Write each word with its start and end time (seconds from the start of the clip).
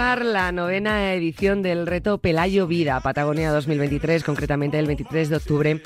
la 0.00 0.50
novena 0.50 1.12
edición 1.12 1.60
del 1.60 1.86
reto 1.86 2.16
Pelayo 2.16 2.66
Vida, 2.66 3.00
Patagonia 3.00 3.52
2023, 3.52 4.24
concretamente 4.24 4.78
el 4.78 4.86
23 4.86 5.28
de 5.28 5.36
octubre 5.36 5.82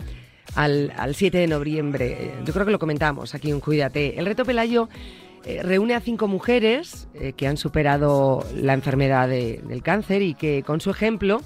al, 0.54 0.92
7 1.12 1.36
de 1.36 1.48
noviembre. 1.48 2.30
Yo 2.44 2.52
creo 2.52 2.64
que 2.64 2.70
lo 2.70 2.78
comentamos 2.78 3.34
aquí 3.34 3.50
en 3.50 3.58
Cuídate. 3.58 4.16
El 4.16 4.26
reto 4.26 4.44
Pelayo 4.44 4.88
eh, 5.44 5.62
reúne 5.64 5.94
a 5.94 6.00
cinco 6.00 6.28
mujeres 6.28 7.08
eh, 7.14 7.32
que 7.32 7.48
han 7.48 7.56
superado 7.56 8.46
la 8.54 8.74
enfermedad 8.74 9.28
del 9.28 9.82
cáncer 9.82 10.22
y 10.22 10.34
que 10.34 10.62
con 10.62 10.80
su 10.80 10.90
ejemplo, 10.90 11.42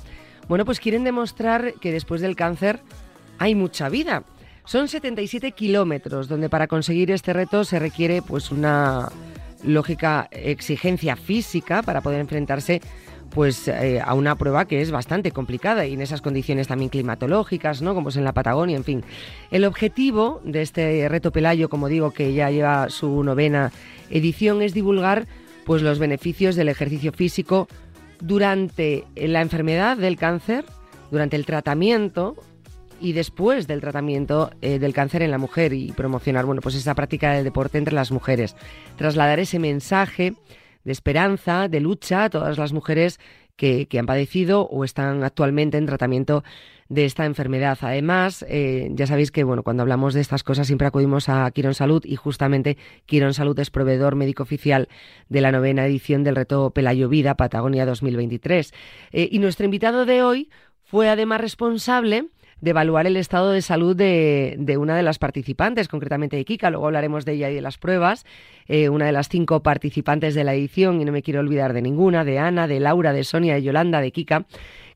bueno, 0.47 0.67
pues 0.67 0.79
quieren 0.79 1.05
demostrar 1.05 1.73
que 1.81 1.91
después 1.91 2.21
del 2.21 2.37
cáncer 2.37 2.81
hay 3.39 3.55
mucha 3.55 3.89
vida. 3.89 4.25
Son 4.67 4.89
77 4.89 5.53
kilómetros, 5.53 6.29
donde 6.29 6.51
para 6.51 6.67
conseguir 6.67 7.13
este 7.13 7.33
reto 7.33 7.65
se 7.65 7.79
requiere 7.79 8.21
pues 8.21 8.51
una 8.51 9.09
lógica 9.63 10.29
exigencia 10.31 11.17
física 11.17 11.83
para 11.83 12.01
poder 12.01 12.21
enfrentarse 12.21 12.81
pues 13.31 13.69
eh, 13.69 14.01
a 14.03 14.15
una 14.15 14.37
prueba 14.37 14.65
que 14.67 14.81
es 14.81 14.91
bastante 14.91 15.33
complicada 15.33 15.87
y 15.87 15.95
en 15.95 16.01
esas 16.01 16.23
condiciones 16.23 16.69
también 16.69 16.89
climatológicas, 16.89 17.83
¿no? 17.83 17.95
Como 17.95 18.09
es 18.09 18.17
en 18.17 18.25
la 18.25 18.33
Patagonia, 18.33 18.77
en 18.77 18.85
fin. 18.85 19.05
El 19.51 19.65
objetivo 19.65 20.41
de 20.45 20.63
este 20.63 21.09
reto 21.09 21.31
Pelayo, 21.31 21.69
como 21.69 21.89
digo, 21.89 22.13
que 22.13 22.33
ya 22.33 22.51
lleva 22.51 22.89
su 22.89 23.23
novena 23.23 23.71
edición, 24.11 24.63
es 24.63 24.73
divulgar 24.73 25.27
pues 25.67 25.83
los 25.83 25.99
beneficios 25.99 26.57
del 26.57 26.69
ejercicio 26.69 27.13
físico 27.13 27.69
durante 28.21 29.05
la 29.15 29.43
enfermedad 29.43 29.97
del 29.99 30.17
cáncer, 30.17 30.65
durante 31.11 31.37
el 31.37 31.45
tratamiento 31.45 32.37
y 33.01 33.13
después 33.13 33.67
del 33.67 33.81
tratamiento 33.81 34.51
eh, 34.61 34.79
del 34.79 34.93
cáncer 34.93 35.23
en 35.23 35.31
la 35.31 35.39
mujer 35.39 35.73
y 35.73 35.93
promocionar 35.93 36.47
bueno, 36.47 36.61
pues 36.61 36.75
esa 36.75 36.95
práctica 36.95 37.33
del 37.33 37.45
deporte 37.45 37.79
entre 37.79 37.95
las 37.95 38.11
mujeres. 38.11 38.57
Trasladar 38.97 39.41
ese 39.41 39.59
mensaje 39.59 40.35
de 40.85 40.93
esperanza, 40.93 41.69
de 41.69 41.81
lucha 41.81 42.25
a 42.25 42.31
todas 42.31 42.59
las 42.59 42.73
mujeres 42.73 43.19
que, 43.59 43.89
han 43.99 44.07
padecido 44.07 44.63
o 44.63 44.85
están 44.85 45.25
actualmente 45.25 45.77
en 45.77 45.87
tratamiento 45.87 46.45
de 46.89 47.05
esta 47.05 47.27
enfermedad. 47.27 47.77
Además, 47.83 48.47
eh, 48.49 48.89
ya 48.93 49.07
sabéis 49.07 49.31
que 49.31 49.45
bueno, 49.45 49.63
cuando 49.63 49.83
hablamos 49.83 50.15
de 50.15 50.21
estas 50.21 50.45
cosas 50.45 50.69
siempre 50.69 50.87
acudimos 50.87 51.29
a 51.29 51.51
Quirón 51.51 51.75
Salud 51.75 52.03
y 52.07 52.17
justamente 52.17 52.79
Quirón 53.05 53.35
Salud 53.35 53.59
es 53.59 53.71
proveedor 53.71 54.15
médico 54.15 54.45
oficial 54.45 54.89
de 55.29 55.41
la 55.41 55.53
novena 55.53 55.85
edición 55.85 56.25
del 56.25 56.37
reto 56.37 56.71
Pelayo 56.71 57.09
Vida 57.09 57.35
Patagonia 57.37 57.85
2023. 57.85 58.73
Eh, 59.13 59.29
y 59.31 59.41
nuestro 59.41 59.65
invitado 59.65 60.07
de 60.07 60.23
hoy 60.23 60.49
fue 60.85 61.11
además 61.11 61.41
responsable 61.41 62.29
de 62.61 62.71
evaluar 62.71 63.07
el 63.07 63.17
estado 63.17 63.51
de 63.51 63.63
salud 63.63 63.95
de, 63.95 64.57
de, 64.59 64.77
una 64.77 64.97
de 64.97 65.03
las 65.03 65.19
participantes, 65.19 65.89
concretamente 65.89 66.37
de 66.37 66.45
Kika. 66.45 66.71
Luego 66.71 66.87
hablaremos 66.87 67.25
de 67.25 67.33
ella 67.33 67.51
y 67.51 67.55
de 67.55 67.63
las 67.63 67.79
pruebas. 67.79 68.27
Eh, 68.67 68.89
una 68.89 69.07
de 69.07 69.13
las 69.13 69.29
cinco 69.29 69.63
participantes 69.63 70.35
de 70.35 70.45
la 70.45 70.55
edición, 70.55 71.01
y 71.01 71.05
no 71.05 71.13
me 71.13 71.23
quiero 71.23 71.41
olvidar 71.41 71.73
de 71.73 71.83
ninguna, 71.83 72.25
de 72.25 72.39
Ana, 72.39 72.67
de 72.67 72.81
Laura, 72.81 73.13
de 73.13 73.25
Sonia, 73.25 73.55
de 73.55 73.63
Yolanda, 73.63 74.01
de 74.01 74.13
Kika 74.13 74.47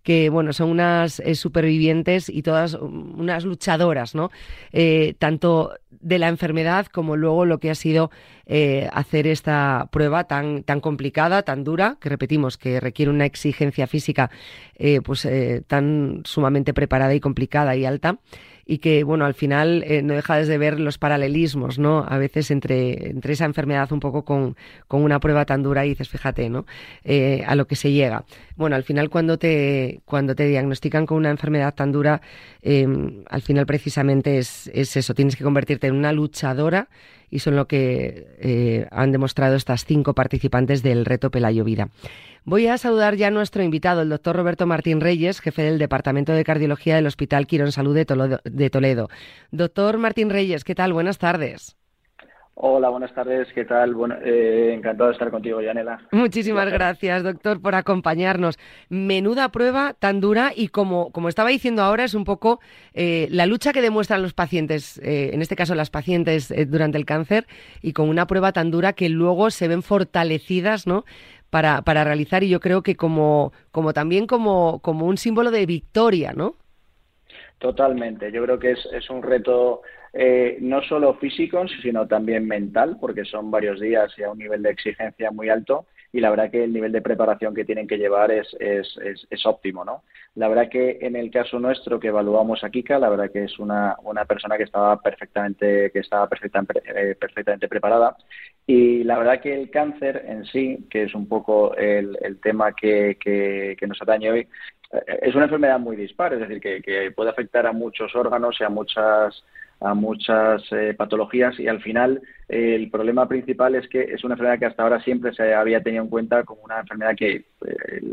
que 0.02 0.30
bueno, 0.30 0.52
son 0.52 0.70
unas 0.70 1.20
eh, 1.20 1.34
supervivientes 1.34 2.28
y 2.28 2.42
todas 2.42 2.74
unas 2.74 3.44
luchadoras, 3.44 4.14
¿no? 4.14 4.30
Eh, 4.72 5.14
tanto 5.18 5.74
de 5.90 6.18
la 6.18 6.28
enfermedad 6.28 6.86
como 6.86 7.16
luego 7.16 7.44
lo 7.44 7.58
que 7.58 7.70
ha 7.70 7.74
sido 7.74 8.10
eh, 8.46 8.88
hacer 8.92 9.26
esta 9.26 9.88
prueba 9.92 10.24
tan, 10.24 10.64
tan 10.64 10.80
complicada, 10.80 11.42
tan 11.42 11.62
dura, 11.62 11.96
que 12.00 12.08
repetimos, 12.08 12.58
que 12.58 12.80
requiere 12.80 13.10
una 13.10 13.26
exigencia 13.26 13.86
física 13.86 14.30
pues 15.04 15.28
tan 15.68 16.22
sumamente 16.24 16.74
preparada 16.74 17.14
y 17.14 17.20
complicada 17.20 17.76
y 17.76 17.84
alta 17.84 18.19
y 18.67 18.78
que, 18.78 19.05
bueno, 19.05 19.25
al 19.25 19.34
final 19.34 19.84
eh, 19.87 20.03
no 20.03 20.15
deja 20.15 20.37
de 20.37 20.59
ver 20.59 20.78
los 20.81 20.99
paralelismos, 20.99 21.78
¿no? 21.78 22.05
A 22.09 22.19
veces 22.19 22.50
entre, 22.50 23.11
entre 23.11 23.33
esa 23.33 23.45
enfermedad 23.45 23.91
un 23.93 24.00
poco 24.00 24.25
con, 24.25 24.56
con 24.89 25.03
una 25.03 25.21
prueba 25.21 25.45
tan 25.45 25.62
dura 25.62 25.84
y 25.84 25.91
dices, 25.91 26.09
fíjate, 26.09 26.49
¿no? 26.49 26.65
Eh, 27.05 27.45
a 27.47 27.55
lo 27.55 27.67
que 27.67 27.77
se 27.77 27.93
llega. 27.93 28.25
Bueno, 28.56 28.77
al 28.77 28.84
final 28.84 29.11
cuando 29.11 29.39
te, 29.39 30.00
cuando 30.05 30.34
te 30.34 30.47
diagnostican 30.47 31.06
con 31.06 31.19
una 31.19 31.31
enfermedad 31.31 31.75
tan 31.75 31.93
dura, 31.93 32.21
em, 32.62 33.25
al 33.28 33.43
final 33.43 33.67
precisamente 33.67 34.39
es, 34.39 34.71
es 34.73 34.97
eso, 34.97 35.15
tienes 35.15 35.37
que 35.37 35.44
convertirte 35.44 35.87
en 35.87 35.94
una 35.94 36.12
luchadora 36.12 36.89
y 37.33 37.39
son 37.39 37.56
lo 37.56 37.67
que 37.67 38.27
eh, 38.41 38.87
han 38.91 39.11
demostrado 39.11 39.56
estas 39.56 39.87
cinco 39.87 40.15
participantes 40.15 40.83
del 40.83 41.06
reto 41.06 41.31
Pelayo 41.31 41.65
Vida. 41.65 41.89
Voy 42.44 42.66
a 42.66 42.76
saludar 42.76 43.14
ya 43.14 43.28
a 43.28 43.30
nuestro 43.30 43.62
invitado, 43.62 44.03
el 44.03 44.08
doctor 44.08 44.34
Roberto 44.34 44.66
Martín 44.66 45.00
Reyes, 45.00 45.41
jefe 45.41 45.62
del 45.62 45.78
Departamento 45.78 46.32
de 46.32 46.42
Cardiología 46.42 46.97
del 46.97 47.06
Hospital 47.06 47.47
Quirón 47.47 47.70
Salud 47.70 47.94
de 47.94 48.70
Toledo. 48.70 49.08
Doctor 49.53 49.98
Martín 49.98 50.28
Reyes, 50.28 50.64
¿qué 50.64 50.75
tal? 50.75 50.92
Buenas 50.92 51.19
tardes. 51.19 51.76
Hola, 52.54 52.91
buenas 52.91 53.14
tardes, 53.14 53.48
¿qué 53.54 53.64
tal? 53.64 53.94
Bueno, 53.94 54.16
eh, 54.22 54.75
encantado 54.75 55.08
de 55.08 55.14
estar 55.14 55.31
contigo, 55.31 55.62
Yanela. 55.62 56.00
Muchísimas 56.10 56.70
gracias, 56.70 57.22
doctor, 57.22 57.62
por 57.62 57.75
acompañarnos. 57.75 58.58
Menuda 58.91 59.48
prueba 59.50 59.94
tan 59.94 60.20
dura 60.20 60.52
y 60.54 60.69
como, 60.69 61.12
como 61.12 61.28
estaba 61.28 61.48
diciendo 61.48 61.82
ahora, 61.82 62.04
es 62.04 62.14
un 62.14 62.25
poco 62.25 62.60
eh, 62.92 63.26
la 63.31 63.47
lucha 63.47 63.72
que 63.72 63.81
demuestran 63.81 64.20
los 64.20 64.34
pacientes, 64.34 64.98
eh, 64.98 65.31
en 65.32 65.41
este 65.41 65.56
caso 65.56 65.75
las 65.75 65.91
pacientes 65.91 66.52
durante 66.69 66.98
el 66.98 67.06
cáncer, 67.06 67.47
y 67.81 67.94
con 67.94 68.08
una 68.08 68.26
prueba 68.26 68.52
tan 68.52 68.70
dura 68.70 68.92
que 68.92 69.08
luego 69.08 69.50
se 69.50 69.69
ven 69.69 69.82
fortalecidas, 69.82 70.86
¿no? 70.86 71.04
Para, 71.52 71.82
para 71.82 72.02
realizar 72.02 72.42
y 72.42 72.48
yo 72.48 72.60
creo 72.60 72.82
que 72.82 72.96
como, 72.96 73.52
como 73.72 73.92
también 73.92 74.26
como, 74.26 74.80
como 74.80 75.04
un 75.04 75.18
símbolo 75.18 75.50
de 75.50 75.66
victoria, 75.66 76.32
¿no? 76.32 76.56
Totalmente. 77.58 78.32
Yo 78.32 78.42
creo 78.42 78.58
que 78.58 78.70
es, 78.70 78.88
es 78.90 79.10
un 79.10 79.22
reto 79.22 79.82
eh, 80.14 80.56
no 80.62 80.82
solo 80.82 81.12
físico, 81.16 81.62
sino 81.82 82.08
también 82.08 82.48
mental, 82.48 82.96
porque 82.98 83.26
son 83.26 83.50
varios 83.50 83.80
días 83.80 84.10
y 84.16 84.22
a 84.22 84.30
un 84.30 84.38
nivel 84.38 84.62
de 84.62 84.70
exigencia 84.70 85.30
muy 85.30 85.50
alto 85.50 85.84
y 86.12 86.21
la 86.21 86.31
verdad 86.31 86.50
que 86.50 86.62
el 86.62 86.73
nivel 86.73 86.93
de 86.93 87.00
preparación 87.00 87.55
que 87.55 87.65
tienen 87.65 87.89
que 87.89 87.97
llevar 87.97 88.31
es, 88.31 88.55
es, 88.61 88.99
es, 89.31 89.47
óptimo, 89.47 89.83
¿no? 89.84 90.03
La 90.34 90.49
verdad 90.49 90.69
que 90.69 90.99
en 91.00 91.17
el 91.17 91.31
caso 91.31 91.59
nuestro 91.59 91.99
que 91.99 92.09
evaluamos 92.09 92.62
a 92.62 92.71
Kika, 92.71 92.99
la 92.99 93.09
verdad 93.09 93.31
que 93.33 93.45
es 93.45 93.59
una, 93.59 93.97
una 94.05 94.27
persona 94.27 94.59
que 94.59 94.65
estaba 94.65 95.00
perfectamente, 95.00 95.91
que 95.91 96.00
estaba 96.00 96.28
perfectamente, 96.28 96.83
eh, 96.84 97.15
perfectamente 97.15 97.67
preparada 97.67 98.17
y 98.67 99.05
la 99.05 99.19
verdad 99.19 99.41
que 99.41 99.55
el 99.55 99.71
cáncer 99.71 100.25
en 100.27 100.45
sí, 100.45 100.87
que 100.91 101.05
es 101.05 101.15
un 101.15 101.27
poco 101.27 101.75
el, 101.77 102.19
el 102.21 102.39
tema 102.41 102.75
que, 102.75 103.17
que, 103.19 103.75
que 103.79 103.87
nos 103.87 104.00
atañe 104.03 104.31
hoy, 104.31 104.41
eh, 104.93 105.19
es 105.23 105.34
una 105.34 105.44
enfermedad 105.44 105.79
muy 105.79 105.97
dispar, 105.97 106.34
es 106.34 106.41
decir, 106.41 106.61
que, 106.61 106.83
que 106.83 107.11
puede 107.12 107.31
afectar 107.31 107.67
a 107.67 107.73
muchos 107.73 108.15
órganos 108.15 108.56
y 108.61 108.65
a 108.65 108.69
muchas 108.69 109.43
a 109.83 109.94
muchas 109.94 110.62
eh, 110.71 110.94
patologías 110.97 111.59
y 111.59 111.69
al 111.69 111.81
final 111.83 112.23
el 112.52 112.90
problema 112.90 113.26
principal 113.28 113.74
es 113.74 113.88
que 113.88 114.02
es 114.02 114.22
una 114.24 114.34
enfermedad 114.34 114.58
que 114.58 114.66
hasta 114.66 114.82
ahora 114.82 115.00
siempre 115.02 115.32
se 115.32 115.54
había 115.54 115.82
tenido 115.82 116.04
en 116.04 116.10
cuenta 116.10 116.44
como 116.44 116.62
una 116.62 116.80
enfermedad 116.80 117.16
que 117.16 117.30
eh, 117.34 117.44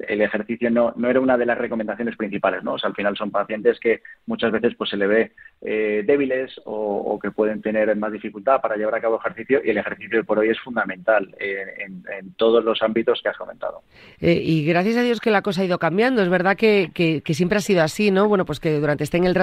el, 0.07 0.21
ejercicio 0.21 0.69
no, 0.69 0.93
no 0.95 1.09
era 1.09 1.19
una 1.19 1.37
de 1.37 1.45
las 1.45 1.57
recomendaciones 1.57 2.15
principales, 2.15 2.63
¿no? 2.63 2.73
O 2.73 2.79
sea, 2.79 2.89
al 2.89 2.95
final 2.95 3.17
son 3.17 3.31
pacientes 3.31 3.79
que 3.79 4.01
muchas 4.25 4.51
veces 4.51 4.75
pues 4.77 4.91
se 4.91 4.97
le 4.97 5.07
ve 5.07 5.31
débiles 5.61 6.53
o, 6.63 7.19
que 7.21 7.31
pueden 7.31 7.61
tener 7.61 7.93
más 7.97 8.13
dificultad 8.13 8.61
para 8.61 8.77
llevar 8.77 8.95
a 8.95 9.01
cabo 9.01 9.19
ejercicio 9.19 9.59
y 9.61 9.71
el 9.71 9.77
ejercicio 9.77 10.23
por 10.23 10.39
hoy 10.39 10.47
es 10.49 10.59
fundamental 10.61 11.35
en, 11.37 12.33
todos 12.37 12.63
los 12.63 12.81
ámbitos 12.81 13.19
que 13.21 13.27
has 13.27 13.37
comentado. 13.37 13.81
y 14.21 14.65
gracias 14.65 14.95
a 14.95 15.01
Dios 15.01 15.19
que 15.19 15.31
la 15.31 15.41
cosa 15.41 15.61
ha 15.61 15.65
ido 15.65 15.77
cambiando. 15.77 16.21
Es 16.21 16.29
verdad 16.29 16.55
que, 16.55 16.91
que, 16.93 17.33
siempre 17.33 17.57
ha 17.57 17.61
sido 17.61 17.83
así, 17.83 18.09
¿no? 18.09 18.29
Bueno, 18.29 18.45
pues 18.45 18.61
que 18.61 18.79
durante 18.79 19.03
estén 19.03 19.25
el 19.25 19.33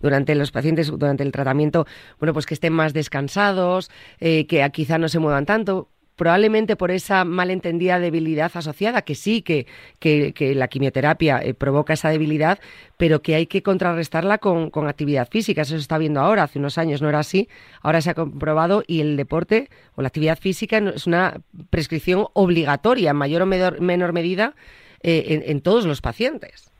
durante 0.00 0.34
los 0.34 0.50
pacientes, 0.50 0.88
durante 0.88 1.22
el 1.22 1.30
tratamiento 1.30 1.86
bueno, 2.18 2.32
pues 2.32 2.46
que 2.46 2.54
estén 2.54 2.72
más 2.72 2.92
descansados, 2.92 3.90
eh, 4.20 4.31
que 4.48 4.68
quizá 4.72 4.98
no 4.98 5.08
se 5.08 5.18
muevan 5.18 5.46
tanto 5.46 5.88
probablemente 6.16 6.76
por 6.76 6.90
esa 6.90 7.24
malentendida 7.24 7.98
debilidad 7.98 8.50
asociada, 8.54 9.02
que 9.02 9.14
sí, 9.14 9.42
que, 9.42 9.66
que, 9.98 10.54
la 10.54 10.68
quimioterapia 10.68 11.42
eh, 11.42 11.54
provoca 11.54 11.94
esa 11.94 12.10
debilidad, 12.10 12.58
pero 12.96 13.22
que 13.22 13.34
hay 13.34 13.46
que 13.46 13.62
contrarrestarla 13.62 14.38
con, 14.38 14.70
actividad 14.86 15.28
física. 15.28 15.62
Eso 15.62 15.74
se 15.74 15.80
está 15.80 15.98
viendo 15.98 16.20
ahora, 16.20 16.44
hace 16.44 16.58
unos 16.58 16.78
años 16.78 17.02
no 17.02 17.08
era 17.08 17.20
así, 17.20 17.48
ahora 17.80 18.00
se 18.00 18.10
ha 18.10 18.14
comprobado 18.14 18.84
y 18.86 19.00
el 19.00 19.16
deporte 19.16 19.68
o 19.96 20.02
la 20.02 20.08
actividad 20.08 20.38
física 20.38 20.78
es 20.78 21.06
una 21.06 21.40
prescripción 21.70 22.26
obligatoria 22.34 23.10
en 23.10 23.16
mayor 23.16 23.42
o 23.42 23.46
menor, 23.46 24.12
medida 24.12 24.54
eh, 25.02 25.42
en 25.46 25.60
todos 25.60 25.86
los 25.86 26.00
pacientes. 26.00 26.72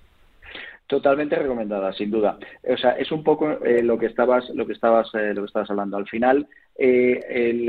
Totalmente 0.92 1.36
recomendada, 1.36 1.90
sin 1.94 2.10
duda. 2.10 2.36
O 2.68 2.76
sea, 2.76 2.90
es 2.90 3.10
un 3.12 3.24
poco 3.24 3.50
eh, 3.64 3.82
lo 3.82 3.98
que 3.98 4.04
estabas, 4.04 4.50
lo 4.50 4.66
que 4.66 4.74
estabas, 4.74 5.08
eh, 5.14 5.32
lo 5.32 5.40
que 5.40 5.46
estabas 5.46 5.70
hablando. 5.70 5.96
Al 5.96 6.06
final, 6.06 6.46
eh, 6.76 7.20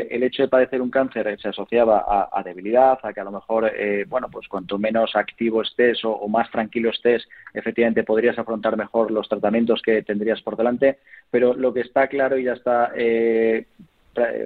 el, 0.10 0.24
hecho 0.24 0.44
de 0.44 0.50
padecer 0.50 0.82
un 0.82 0.90
cáncer 0.90 1.38
se 1.40 1.50
asociaba 1.50 2.06
a, 2.32 2.44
debilidad, 2.44 3.00
a 3.04 3.14
que 3.14 3.20
a 3.20 3.24
lo 3.24 3.32
mejor, 3.32 3.72
bueno, 4.08 4.30
pues 4.32 4.48
cuanto 4.48 4.78
menos 4.78 5.16
activo 5.16 5.62
estés 5.62 6.00
o, 6.04 6.28
más 6.28 6.50
tranquilo 6.52 6.90
estés, 6.90 7.28
efectivamente 7.54 8.04
podrías 8.04 8.38
afrontar 8.40 8.78
mejor 8.78 9.12
los 9.12 9.28
tratamientos 9.28 9.82
que 9.82 10.02
tendrías 10.04 10.42
por 10.42 10.56
delante. 10.56 11.00
Pero 11.30 11.54
lo 11.54 11.74
que 11.74 11.82
está 11.82 12.08
claro 12.08 12.38
y 12.38 12.46
ya 12.46 12.54
está 12.54 12.92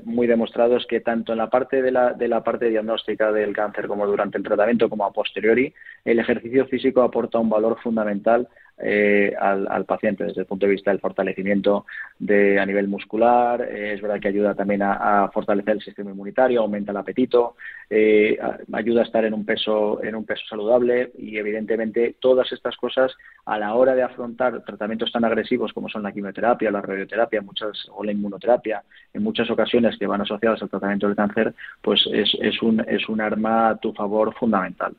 muy 0.06 0.28
demostrado 0.28 0.78
es 0.78 0.86
que 0.86 1.02
tanto 1.02 1.34
en 1.34 1.40
la 1.40 1.50
parte 1.50 1.82
de 1.82 1.92
la, 1.92 2.14
de 2.14 2.28
la 2.28 2.44
parte 2.44 2.70
diagnóstica 2.70 3.32
del 3.32 3.54
cáncer 3.54 3.88
como 3.88 4.08
durante 4.08 4.38
el 4.38 4.44
tratamiento 4.44 4.90
como 4.90 5.06
a 5.06 5.12
posteriori, 5.12 5.74
el 6.06 6.20
ejercicio 6.20 6.66
físico 6.68 7.02
aporta 7.02 7.40
un 7.40 7.50
valor 7.50 7.78
fundamental 7.82 8.48
eh, 8.80 9.34
al, 9.40 9.86
paciente 9.86 10.24
desde 10.24 10.42
el 10.42 10.48
punto 10.48 10.68
de 10.68 10.74
vista 10.74 10.92
del 10.92 11.00
fortalecimiento 11.00 11.86
de, 12.20 12.60
a 12.60 12.66
nivel 12.66 12.88
muscular, 12.88 13.62
eh, 13.62 13.94
es 13.94 14.02
verdad 14.02 14.20
que 14.20 14.28
ayuda 14.28 14.54
también 14.54 14.82
a, 14.84 15.30
fortalecer 15.34 15.76
el 15.76 15.82
sistema 15.82 16.12
inmunitario, 16.12 16.62
aumenta 16.62 16.92
el 16.92 16.98
apetito, 16.98 17.56
eh, 17.90 18.38
ayuda 18.72 19.02
a 19.02 19.06
estar 19.06 19.26
en 19.26 19.34
un 19.34 19.46
peso 19.46 20.04
en 20.04 20.16
un 20.16 20.26
peso 20.26 20.44
saludable 20.48 21.12
y 21.18 21.38
evidentemente 21.38 22.16
todas 22.20 22.52
estas 22.52 22.76
cosas 22.78 23.16
a 23.46 23.58
la 23.58 23.74
hora 23.74 23.96
de 23.96 24.04
afrontar 24.04 24.64
tratamientos 24.64 25.12
tan 25.12 25.26
agresivos 25.26 25.74
como 25.74 25.90
son 25.90 26.04
la 26.04 26.12
quimioterapia, 26.12 26.70
la 26.70 26.82
radioterapia, 26.82 27.42
muchas 27.42 27.88
o 27.92 28.04
la 28.04 28.12
inmunoterapia, 28.12 28.84
en 29.14 29.24
muchas 29.24 29.50
ocasiones 29.50 29.98
que 29.98 30.08
van 30.08 30.22
asociadas 30.22 30.62
al 30.62 30.70
tratamiento 30.70 31.08
del 31.08 31.16
cáncer, 31.16 31.54
pues 31.82 32.08
es, 32.12 32.30
es 32.42 32.62
un 32.62 32.82
es 32.88 33.10
un 33.10 33.22
arma 33.22 33.70
a 33.70 33.78
tu 33.78 33.94
favor 33.94 34.34
fundamental. 34.36 34.94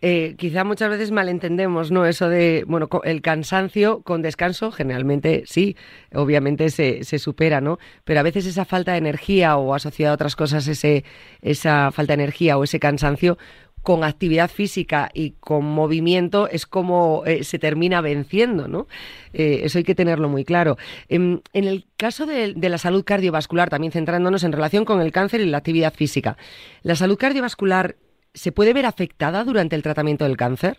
Eh, 0.00 0.34
quizá 0.36 0.64
muchas 0.64 0.90
veces 0.90 1.12
malentendemos, 1.12 1.92
¿no? 1.92 2.06
Eso 2.06 2.28
de, 2.28 2.64
bueno, 2.66 2.88
el 3.04 3.22
cansancio 3.22 4.02
con 4.02 4.20
descanso, 4.20 4.72
generalmente 4.72 5.44
sí, 5.46 5.76
obviamente 6.12 6.70
se, 6.70 7.04
se, 7.04 7.18
supera, 7.18 7.60
¿no? 7.60 7.78
Pero 8.04 8.20
a 8.20 8.24
veces 8.24 8.46
esa 8.46 8.64
falta 8.64 8.92
de 8.92 8.98
energía 8.98 9.56
o 9.56 9.74
asociada 9.74 10.12
a 10.12 10.14
otras 10.14 10.34
cosas, 10.34 10.66
ese, 10.66 11.04
esa 11.40 11.92
falta 11.92 12.16
de 12.16 12.22
energía 12.22 12.58
o 12.58 12.64
ese 12.64 12.80
cansancio 12.80 13.38
con 13.82 14.04
actividad 14.04 14.50
física 14.50 15.10
y 15.12 15.32
con 15.40 15.64
movimiento 15.64 16.48
es 16.48 16.66
como 16.66 17.24
eh, 17.26 17.44
se 17.44 17.58
termina 17.58 18.00
venciendo, 18.00 18.68
¿no? 18.68 18.86
Eh, 19.32 19.62
eso 19.64 19.78
hay 19.78 19.84
que 19.84 19.94
tenerlo 19.94 20.28
muy 20.28 20.44
claro. 20.44 20.78
Em, 21.08 21.40
en, 21.52 21.64
el 21.64 21.86
caso 21.96 22.26
de, 22.26 22.54
de, 22.54 22.68
la 22.68 22.78
salud 22.78 23.04
cardiovascular, 23.04 23.70
también 23.70 23.92
centrándonos 23.92 24.44
en 24.44 24.52
relación 24.52 24.84
con 24.84 25.00
el 25.00 25.12
cáncer 25.12 25.40
y 25.40 25.46
la 25.46 25.58
actividad 25.58 25.92
física, 25.92 26.36
¿la 26.82 26.94
salud 26.94 27.18
cardiovascular 27.18 27.96
¿se 28.34 28.52
puede 28.52 28.72
ver 28.72 28.86
afectada 28.86 29.44
durante 29.44 29.76
el 29.76 29.82
tratamiento 29.82 30.24
del 30.24 30.36
cáncer? 30.36 30.78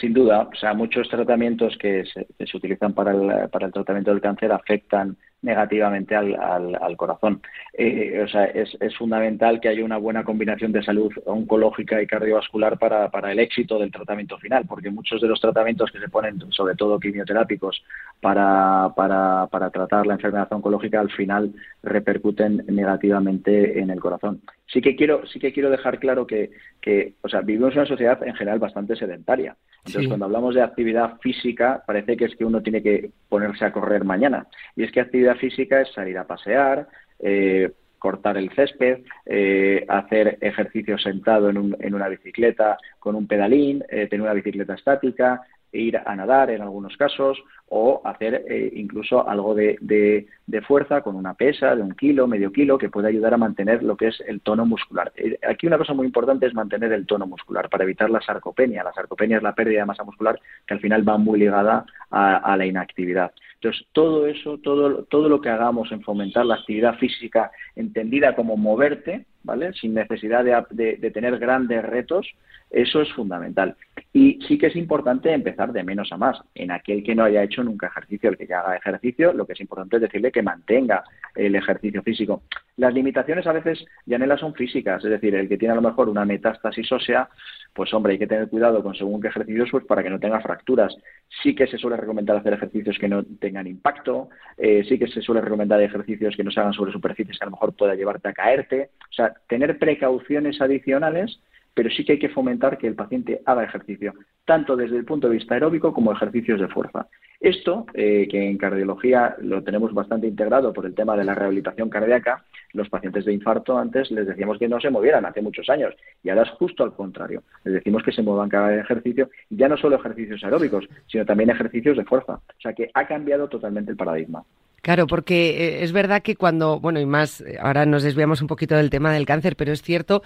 Sin 0.00 0.12
duda, 0.12 0.48
o 0.52 0.56
sea, 0.56 0.74
muchos 0.74 1.08
tratamientos 1.08 1.76
que 1.78 2.04
se, 2.04 2.56
utilizan 2.56 2.92
para 2.92 3.12
el, 3.12 3.72
tratamiento 3.72 4.10
del 4.10 4.20
cáncer 4.20 4.52
afectan 4.52 5.16
negativamente 5.42 6.16
al, 6.16 6.34
al, 6.34 6.96
corazón. 6.96 7.40
Eh, 7.72 8.22
o 8.24 8.28
sea, 8.28 8.44
es, 8.46 8.76
es, 8.80 8.96
fundamental 8.96 9.60
que 9.60 9.68
haya 9.68 9.84
una 9.84 9.98
buena 9.98 10.24
combinación 10.24 10.72
de 10.72 10.82
salud 10.82 11.12
oncológica 11.24 12.00
y 12.00 12.06
cardiovascular 12.06 12.78
para, 12.78 13.10
para, 13.10 13.32
el 13.32 13.38
éxito 13.38 13.78
del 13.78 13.92
tratamiento 13.92 14.38
final, 14.38 14.64
porque 14.66 14.90
muchos 14.90 15.20
de 15.20 15.28
los 15.28 15.40
tratamientos 15.40 15.90
que 15.92 16.00
se 16.00 16.08
ponen, 16.08 16.40
sobre 16.50 16.74
todo 16.74 16.98
quimioterápicos, 16.98 17.82
para, 18.20 18.90
para, 18.96 19.46
para 19.50 19.70
tratar 19.70 20.06
la 20.06 20.14
enfermedad 20.14 20.52
oncológica, 20.52 21.00
al 21.00 21.10
final 21.10 21.52
repercuten 21.82 22.64
negativamente 22.68 23.78
en 23.78 23.90
el 23.90 24.00
corazón. 24.00 24.40
Sí 24.66 24.80
que 24.80 24.96
quiero, 24.96 25.26
sí 25.26 25.38
que 25.38 25.52
quiero 25.52 25.70
dejar 25.70 26.00
claro 26.00 26.26
que, 26.26 26.50
que 26.80 27.14
o 27.22 27.28
sea, 27.28 27.42
vivimos 27.42 27.72
en 27.72 27.80
una 27.80 27.88
sociedad 27.88 28.20
en 28.26 28.34
general 28.34 28.58
bastante 28.58 28.96
sedentaria. 28.96 29.56
Entonces, 29.86 30.08
cuando 30.08 30.26
hablamos 30.26 30.54
de 30.54 30.62
actividad 30.62 31.18
física, 31.20 31.82
parece 31.86 32.16
que 32.16 32.24
es 32.24 32.36
que 32.36 32.44
uno 32.44 32.62
tiene 32.62 32.82
que 32.82 33.10
ponerse 33.28 33.64
a 33.64 33.72
correr 33.72 34.04
mañana. 34.04 34.46
Y 34.74 34.82
es 34.82 34.90
que 34.90 35.00
actividad 35.00 35.36
física 35.36 35.80
es 35.80 35.92
salir 35.92 36.18
a 36.18 36.26
pasear, 36.26 36.88
eh, 37.20 37.70
cortar 37.98 38.36
el 38.36 38.50
césped, 38.50 39.00
eh, 39.24 39.84
hacer 39.88 40.38
ejercicio 40.40 40.98
sentado 40.98 41.50
en, 41.50 41.58
un, 41.58 41.76
en, 41.80 41.94
una 41.94 42.08
bicicleta 42.08 42.78
con 42.98 43.14
un 43.14 43.26
pedalín, 43.26 43.84
eh, 43.88 44.06
tener 44.08 44.22
una 44.22 44.34
bicicleta 44.34 44.74
estática, 44.74 45.42
ir 45.76 45.98
a 45.98 46.16
nadar 46.16 46.50
en 46.50 46.62
algunos 46.62 46.96
casos 46.96 47.38
o 47.68 48.00
hacer 48.04 48.44
eh, 48.48 48.72
incluso 48.76 49.28
algo 49.28 49.54
de, 49.54 49.76
de, 49.80 50.62
fuerza 50.62 51.02
con 51.02 51.16
una 51.16 51.34
pesa 51.34 51.74
de 51.74 51.82
un 51.82 51.92
kilo, 51.92 52.26
medio 52.26 52.52
kilo, 52.52 52.78
que 52.78 52.88
puede 52.88 53.08
ayudar 53.08 53.34
a 53.34 53.38
mantener 53.38 53.82
lo 53.82 53.96
que 53.96 54.08
es 54.08 54.22
el 54.26 54.40
tono 54.40 54.64
muscular. 54.64 55.12
Eh, 55.16 55.38
aquí 55.48 55.66
una 55.66 55.78
cosa 55.78 55.92
muy 55.92 56.06
importante 56.06 56.46
es 56.46 56.54
mantener 56.54 56.92
el 56.92 57.06
tono 57.06 57.26
muscular 57.26 57.68
para 57.68 57.84
evitar 57.84 58.08
la 58.08 58.20
sarcopenia. 58.20 58.84
La 58.84 58.92
sarcopenia 58.92 59.38
es 59.38 59.42
la 59.42 59.54
pérdida 59.54 59.80
de 59.80 59.86
masa 59.86 60.04
muscular 60.04 60.40
que 60.66 60.74
al 60.74 60.80
final 60.80 61.08
va 61.08 61.18
muy 61.18 61.40
ligada 61.40 61.84
a, 62.10 62.56
la 62.56 62.66
inactividad. 62.66 63.32
Entonces, 63.54 63.86
todo 63.92 64.26
eso, 64.26 64.58
todo, 64.58 65.04
todo 65.04 65.28
lo 65.28 65.40
que 65.40 65.50
hagamos 65.50 65.90
en 65.92 66.02
fomentar 66.02 66.46
la 66.46 66.54
actividad 66.54 66.96
física 66.96 67.50
entendida 67.74 68.34
como 68.34 68.56
moverte, 68.56 69.26
¿vale? 69.46 69.72
Sin 69.72 69.94
necesidad 69.94 70.44
de, 70.44 71.10
tener 71.10 71.38
grandes 71.38 71.82
retos, 71.82 72.26
eso 72.68 73.00
es 73.00 73.10
fundamental. 73.12 73.76
Y 74.12 74.40
sí 74.46 74.58
que 74.58 74.66
es 74.66 74.76
importante 74.76 75.32
empezar 75.32 75.72
de 75.72 75.84
menos 75.84 76.12
a 76.12 76.16
más. 76.16 76.38
En 76.54 76.72
aquel 76.72 77.02
que 77.02 77.14
no 77.14 77.24
haya 77.24 77.44
hecho 77.44 77.62
nunca 77.62 77.86
ejercicio, 77.86 78.28
el 78.28 78.36
que 78.36 78.46
ya 78.46 78.60
haga 78.60 78.76
ejercicio, 78.76 79.32
lo 79.32 79.46
que 79.46 79.52
es 79.52 79.60
importante 79.60 79.96
es 79.96 80.02
decirle 80.02 80.32
que 80.32 80.42
mantenga 80.42 81.04
el 81.34 81.54
ejercicio 81.54 82.02
físico. 82.02 82.42
Las 82.76 82.92
limitaciones 82.92 83.46
a 83.46 83.52
veces, 83.52 83.84
Yanela, 84.04 84.36
son 84.36 84.52
físicas. 84.54 85.02
Es 85.04 85.10
decir, 85.10 85.34
el 85.34 85.48
que 85.48 85.56
tiene 85.56 85.72
a 85.72 85.76
lo 85.76 85.82
mejor 85.82 86.08
una 86.08 86.24
metástasis 86.24 86.90
ósea, 86.92 87.28
pues 87.76 87.92
hombre, 87.94 88.14
hay 88.14 88.18
que 88.18 88.26
tener 88.26 88.48
cuidado 88.48 88.82
con 88.82 88.94
según 88.94 89.20
qué 89.20 89.28
ejercicios 89.28 89.68
pues, 89.70 89.84
para 89.84 90.02
que 90.02 90.10
no 90.10 90.18
tenga 90.18 90.40
fracturas. 90.40 90.96
Sí 91.42 91.54
que 91.54 91.66
se 91.66 91.78
suele 91.78 91.96
recomendar 91.96 92.36
hacer 92.36 92.54
ejercicios 92.54 92.98
que 92.98 93.08
no 93.08 93.22
tengan 93.38 93.66
impacto, 93.66 94.30
eh, 94.56 94.84
sí 94.88 94.98
que 94.98 95.06
se 95.06 95.20
suele 95.20 95.42
recomendar 95.42 95.80
ejercicios 95.80 96.34
que 96.34 96.42
no 96.42 96.50
se 96.50 96.60
hagan 96.60 96.72
sobre 96.72 96.92
superficies 96.92 97.38
que 97.38 97.44
a 97.44 97.46
lo 97.46 97.52
mejor 97.52 97.74
pueda 97.74 97.94
llevarte 97.94 98.28
a 98.28 98.32
caerte. 98.32 98.90
O 99.16 99.22
sea, 99.22 99.34
tener 99.48 99.78
precauciones 99.78 100.60
adicionales 100.60 101.40
pero 101.76 101.90
sí 101.90 102.06
que 102.06 102.12
hay 102.12 102.18
que 102.18 102.30
fomentar 102.30 102.78
que 102.78 102.86
el 102.86 102.94
paciente 102.94 103.42
haga 103.44 103.62
ejercicio, 103.62 104.14
tanto 104.46 104.76
desde 104.76 104.96
el 104.96 105.04
punto 105.04 105.28
de 105.28 105.34
vista 105.34 105.52
aeróbico 105.52 105.92
como 105.92 106.10
ejercicios 106.10 106.58
de 106.58 106.68
fuerza. 106.68 107.06
Esto, 107.38 107.84
eh, 107.92 108.26
que 108.30 108.48
en 108.48 108.56
cardiología 108.56 109.36
lo 109.42 109.62
tenemos 109.62 109.92
bastante 109.92 110.26
integrado 110.26 110.72
por 110.72 110.86
el 110.86 110.94
tema 110.94 111.18
de 111.18 111.24
la 111.24 111.34
rehabilitación 111.34 111.90
cardíaca, 111.90 112.46
los 112.72 112.88
pacientes 112.88 113.26
de 113.26 113.34
infarto 113.34 113.76
antes 113.76 114.10
les 114.10 114.26
decíamos 114.26 114.58
que 114.58 114.68
no 114.68 114.80
se 114.80 114.88
movieran 114.88 115.26
hace 115.26 115.42
muchos 115.42 115.68
años 115.68 115.94
y 116.22 116.30
ahora 116.30 116.44
es 116.44 116.50
justo 116.52 116.82
al 116.82 116.94
contrario. 116.94 117.42
Les 117.64 117.74
decimos 117.74 118.02
que 118.02 118.12
se 118.12 118.22
muevan 118.22 118.48
cada 118.48 118.74
ejercicio, 118.74 119.28
ya 119.50 119.68
no 119.68 119.76
solo 119.76 119.96
ejercicios 119.96 120.42
aeróbicos, 120.44 120.88
sino 121.08 121.26
también 121.26 121.50
ejercicios 121.50 121.98
de 121.98 122.06
fuerza. 122.06 122.36
O 122.36 122.60
sea 122.60 122.72
que 122.72 122.90
ha 122.94 123.06
cambiado 123.06 123.48
totalmente 123.48 123.90
el 123.90 123.98
paradigma. 123.98 124.44
Claro, 124.86 125.08
porque 125.08 125.80
eh, 125.80 125.82
es 125.82 125.90
verdad 125.90 126.22
que 126.22 126.36
cuando, 126.36 126.78
bueno, 126.78 127.00
y 127.00 127.06
más, 127.06 127.40
eh, 127.40 127.58
ahora 127.60 127.86
nos 127.86 128.04
desviamos 128.04 128.40
un 128.40 128.46
poquito 128.46 128.76
del 128.76 128.88
tema 128.88 129.12
del 129.12 129.26
cáncer, 129.26 129.56
pero 129.56 129.72
es 129.72 129.82
cierto 129.82 130.22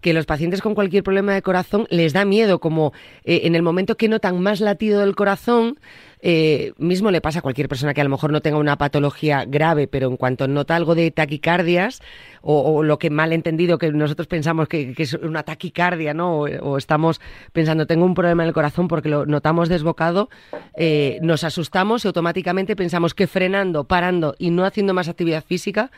que 0.00 0.12
los 0.12 0.26
pacientes 0.26 0.62
con 0.62 0.74
cualquier 0.74 1.02
problema 1.02 1.34
de 1.34 1.42
corazón 1.42 1.86
les 1.90 2.12
da 2.12 2.24
miedo, 2.24 2.60
como 2.60 2.92
eh, 3.24 3.40
en 3.44 3.54
el 3.54 3.62
momento 3.62 3.96
que 3.96 4.08
notan 4.08 4.40
más 4.40 4.60
latido 4.60 5.00
del 5.00 5.16
corazón, 5.16 5.78
eh, 6.20 6.72
mismo 6.78 7.10
le 7.10 7.20
pasa 7.20 7.38
a 7.38 7.42
cualquier 7.42 7.68
persona 7.68 7.94
que 7.94 8.00
a 8.00 8.04
lo 8.04 8.10
mejor 8.10 8.32
no 8.32 8.40
tenga 8.40 8.58
una 8.58 8.76
patología 8.76 9.44
grave, 9.44 9.86
pero 9.86 10.08
en 10.08 10.16
cuanto 10.16 10.48
nota 10.48 10.74
algo 10.74 10.94
de 10.94 11.10
taquicardias, 11.10 12.00
o, 12.42 12.82
lo 12.82 12.98
que 12.98 13.10
mal 13.10 13.32
entendido 13.32 13.78
que 13.78 13.92
nosotros 13.92 14.26
pensamos 14.26 14.68
que, 14.68 14.94
es 14.96 15.14
una 15.14 15.42
taquicardia, 15.42 16.14
¿no? 16.14 16.40
O, 16.40 16.78
estamos 16.78 17.20
pensando, 17.52 17.86
tengo 17.86 18.04
un 18.04 18.14
problema 18.14 18.42
en 18.42 18.48
el 18.48 18.54
corazón 18.54 18.88
porque 18.88 19.08
lo 19.08 19.26
notamos 19.26 19.68
desbocado, 19.68 20.28
eh, 20.76 21.18
nos 21.22 21.44
asustamos 21.44 22.04
y 22.04 22.08
automáticamente 22.08 22.76
pensamos 22.76 23.14
que 23.14 23.26
frenando, 23.26 23.84
parando 23.84 24.34
y 24.38 24.50
no 24.50 24.64
haciendo 24.64 24.94
más 24.94 25.08
actividad 25.08 25.44
física 25.44 25.90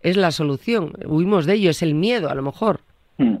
es 0.00 0.16
la 0.16 0.30
solución. 0.30 0.92
Huimos 1.06 1.46
de 1.46 1.54
ello, 1.54 1.70
es 1.70 1.82
el 1.82 1.94
miedo 1.94 2.28
a 2.28 2.34
lo 2.34 2.42
mejor. 2.42 2.80
Hmm. 3.16 3.36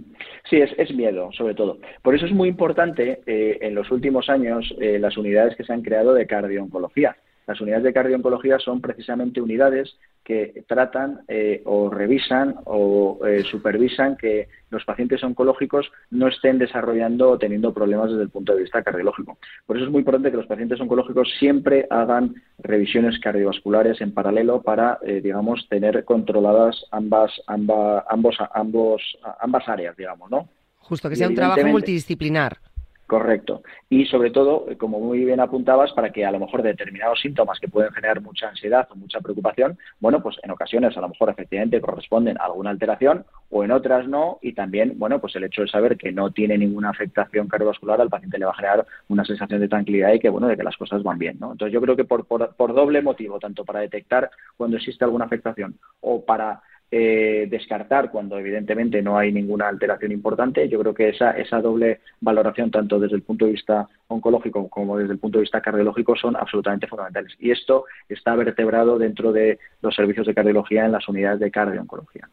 Sí, 0.48 0.56
es, 0.56 0.94
miedo, 0.94 1.30
sobre 1.32 1.54
todo. 1.54 1.78
Por 2.02 2.14
eso 2.14 2.26
es 2.26 2.32
muy 2.32 2.48
importante 2.48 3.22
eh, 3.26 3.58
en 3.62 3.74
los 3.74 3.90
últimos 3.90 4.28
años 4.28 4.72
eh, 4.80 4.98
las 4.98 5.16
unidades 5.16 5.56
que 5.56 5.64
se 5.64 5.72
han 5.72 5.82
creado 5.82 6.14
de 6.14 6.26
cardiooncología. 6.26 7.16
Las 7.46 7.60
unidades 7.60 7.84
de 7.84 7.92
cardiooncología 7.92 8.58
son 8.58 8.80
precisamente 8.80 9.40
unidades 9.40 9.96
que 10.24 10.64
tratan 10.66 11.20
eh, 11.28 11.62
o 11.66 11.90
revisan 11.90 12.56
o 12.64 13.20
eh, 13.26 13.44
supervisan 13.44 14.16
que 14.16 14.48
los 14.70 14.84
pacientes 14.84 15.22
oncológicos 15.22 15.90
no 16.10 16.28
estén 16.28 16.58
desarrollando 16.58 17.30
o 17.32 17.38
teniendo 17.38 17.74
problemas 17.74 18.10
desde 18.10 18.22
el 18.22 18.30
punto 18.30 18.54
de 18.54 18.62
vista 18.62 18.82
cardiológico. 18.82 19.38
Por 19.66 19.76
eso 19.76 19.84
es 19.84 19.92
muy 19.92 20.00
importante 20.00 20.30
que 20.30 20.38
los 20.38 20.46
pacientes 20.46 20.80
oncológicos 20.80 21.28
siempre 21.38 21.86
hagan 21.90 22.34
revisiones 22.58 23.18
cardiovasculares 23.20 24.00
en 24.00 24.12
paralelo 24.12 24.62
para, 24.62 24.98
eh, 25.02 25.20
digamos, 25.20 25.66
tener 25.68 26.04
controladas 26.04 26.86
ambas, 26.90 27.30
ambas, 27.46 28.04
ambos, 28.08 28.36
ambos, 28.54 29.02
ambas 29.40 29.68
áreas, 29.68 29.94
digamos, 29.96 30.30
¿no? 30.30 30.48
Justo, 30.78 31.08
que 31.08 31.16
sea 31.16 31.28
un 31.28 31.34
trabajo 31.34 31.66
multidisciplinar. 31.66 32.58
Correcto. 33.06 33.62
Y 33.90 34.06
sobre 34.06 34.30
todo, 34.30 34.64
eh, 34.70 34.78
como 34.78 34.98
muy 34.98 35.24
bien 35.24 35.38
apuntabas, 35.38 35.92
para 35.92 36.10
que 36.10 36.24
a 36.24 36.30
lo 36.30 36.40
mejor 36.40 36.62
determinados 36.62 37.20
síntomas 37.20 37.60
que 37.60 37.68
pueden 37.68 37.92
generar 37.92 38.22
mucha 38.22 38.48
ansiedad 38.48 38.88
o 38.90 38.96
mucha 38.96 39.20
preocupación, 39.20 39.78
bueno, 40.00 40.22
pues 40.22 40.36
en 40.42 40.50
ocasiones 40.50 40.96
a 40.96 41.02
lo 41.02 41.10
mejor 41.10 41.28
efectivamente 41.28 41.82
corresponden 41.82 42.38
a 42.38 42.44
alguna 42.44 42.70
alteración 42.70 43.26
o 43.50 43.62
en 43.62 43.72
otras 43.72 44.08
no. 44.08 44.38
Y 44.40 44.54
también, 44.54 44.94
bueno, 44.98 45.20
pues 45.20 45.36
el 45.36 45.44
hecho 45.44 45.62
de 45.62 45.68
saber 45.68 45.98
que 45.98 46.12
no 46.12 46.30
tiene 46.30 46.56
ninguna 46.56 46.90
afectación 46.90 47.46
cardiovascular 47.46 48.00
al 48.00 48.08
paciente 48.08 48.38
le 48.38 48.46
va 48.46 48.52
a 48.52 48.56
generar 48.56 48.86
una 49.08 49.24
sensación 49.24 49.60
de 49.60 49.68
tranquilidad 49.68 50.12
y 50.14 50.18
que, 50.18 50.30
bueno, 50.30 50.46
de 50.46 50.56
que 50.56 50.62
las 50.62 50.76
cosas 50.76 51.02
van 51.02 51.18
bien, 51.18 51.36
¿no? 51.38 51.52
Entonces 51.52 51.74
yo 51.74 51.82
creo 51.82 51.96
que 51.96 52.04
por, 52.04 52.26
por, 52.26 52.56
por 52.56 52.74
doble 52.74 53.02
motivo, 53.02 53.38
tanto 53.38 53.66
para 53.66 53.80
detectar 53.80 54.30
cuando 54.56 54.78
existe 54.78 55.04
alguna 55.04 55.26
afectación 55.26 55.78
o 56.00 56.24
para 56.24 56.62
eh, 56.90 57.48
descartar 57.50 58.10
cuando 58.12 58.38
evidentemente 58.38 59.02
no 59.02 59.18
hay 59.18 59.32
ninguna 59.32 59.66
alteración 59.66 60.12
importante. 60.12 60.68
Yo 60.68 60.78
creo 60.78 60.94
que 60.94 61.08
esa, 61.08 61.32
esa 61.32 61.60
doble 61.60 62.00
valoración, 62.20 62.70
tanto 62.70 63.00
desde 63.00 63.16
el 63.16 63.22
punto 63.22 63.46
de 63.46 63.52
vista 63.52 63.88
oncológico 64.06 64.68
como 64.68 64.96
desde 64.98 65.14
el 65.14 65.18
punto 65.18 65.38
de 65.38 65.42
vista 65.42 65.60
cardiológico, 65.60 66.14
son 66.14 66.36
absolutamente 66.36 66.86
fundamentales. 66.86 67.32
Y 67.40 67.50
esto 67.50 67.86
está 68.08 68.36
vertebrado 68.36 68.96
dentro 68.96 69.32
de 69.32 69.58
los 69.82 69.92
servicios 69.92 70.26
de 70.26 70.34
cardiología 70.34 70.84
en 70.84 70.92
las 70.92 71.08
unidades 71.08 71.40
de 71.40 71.50
cardiooncología. 71.50 72.28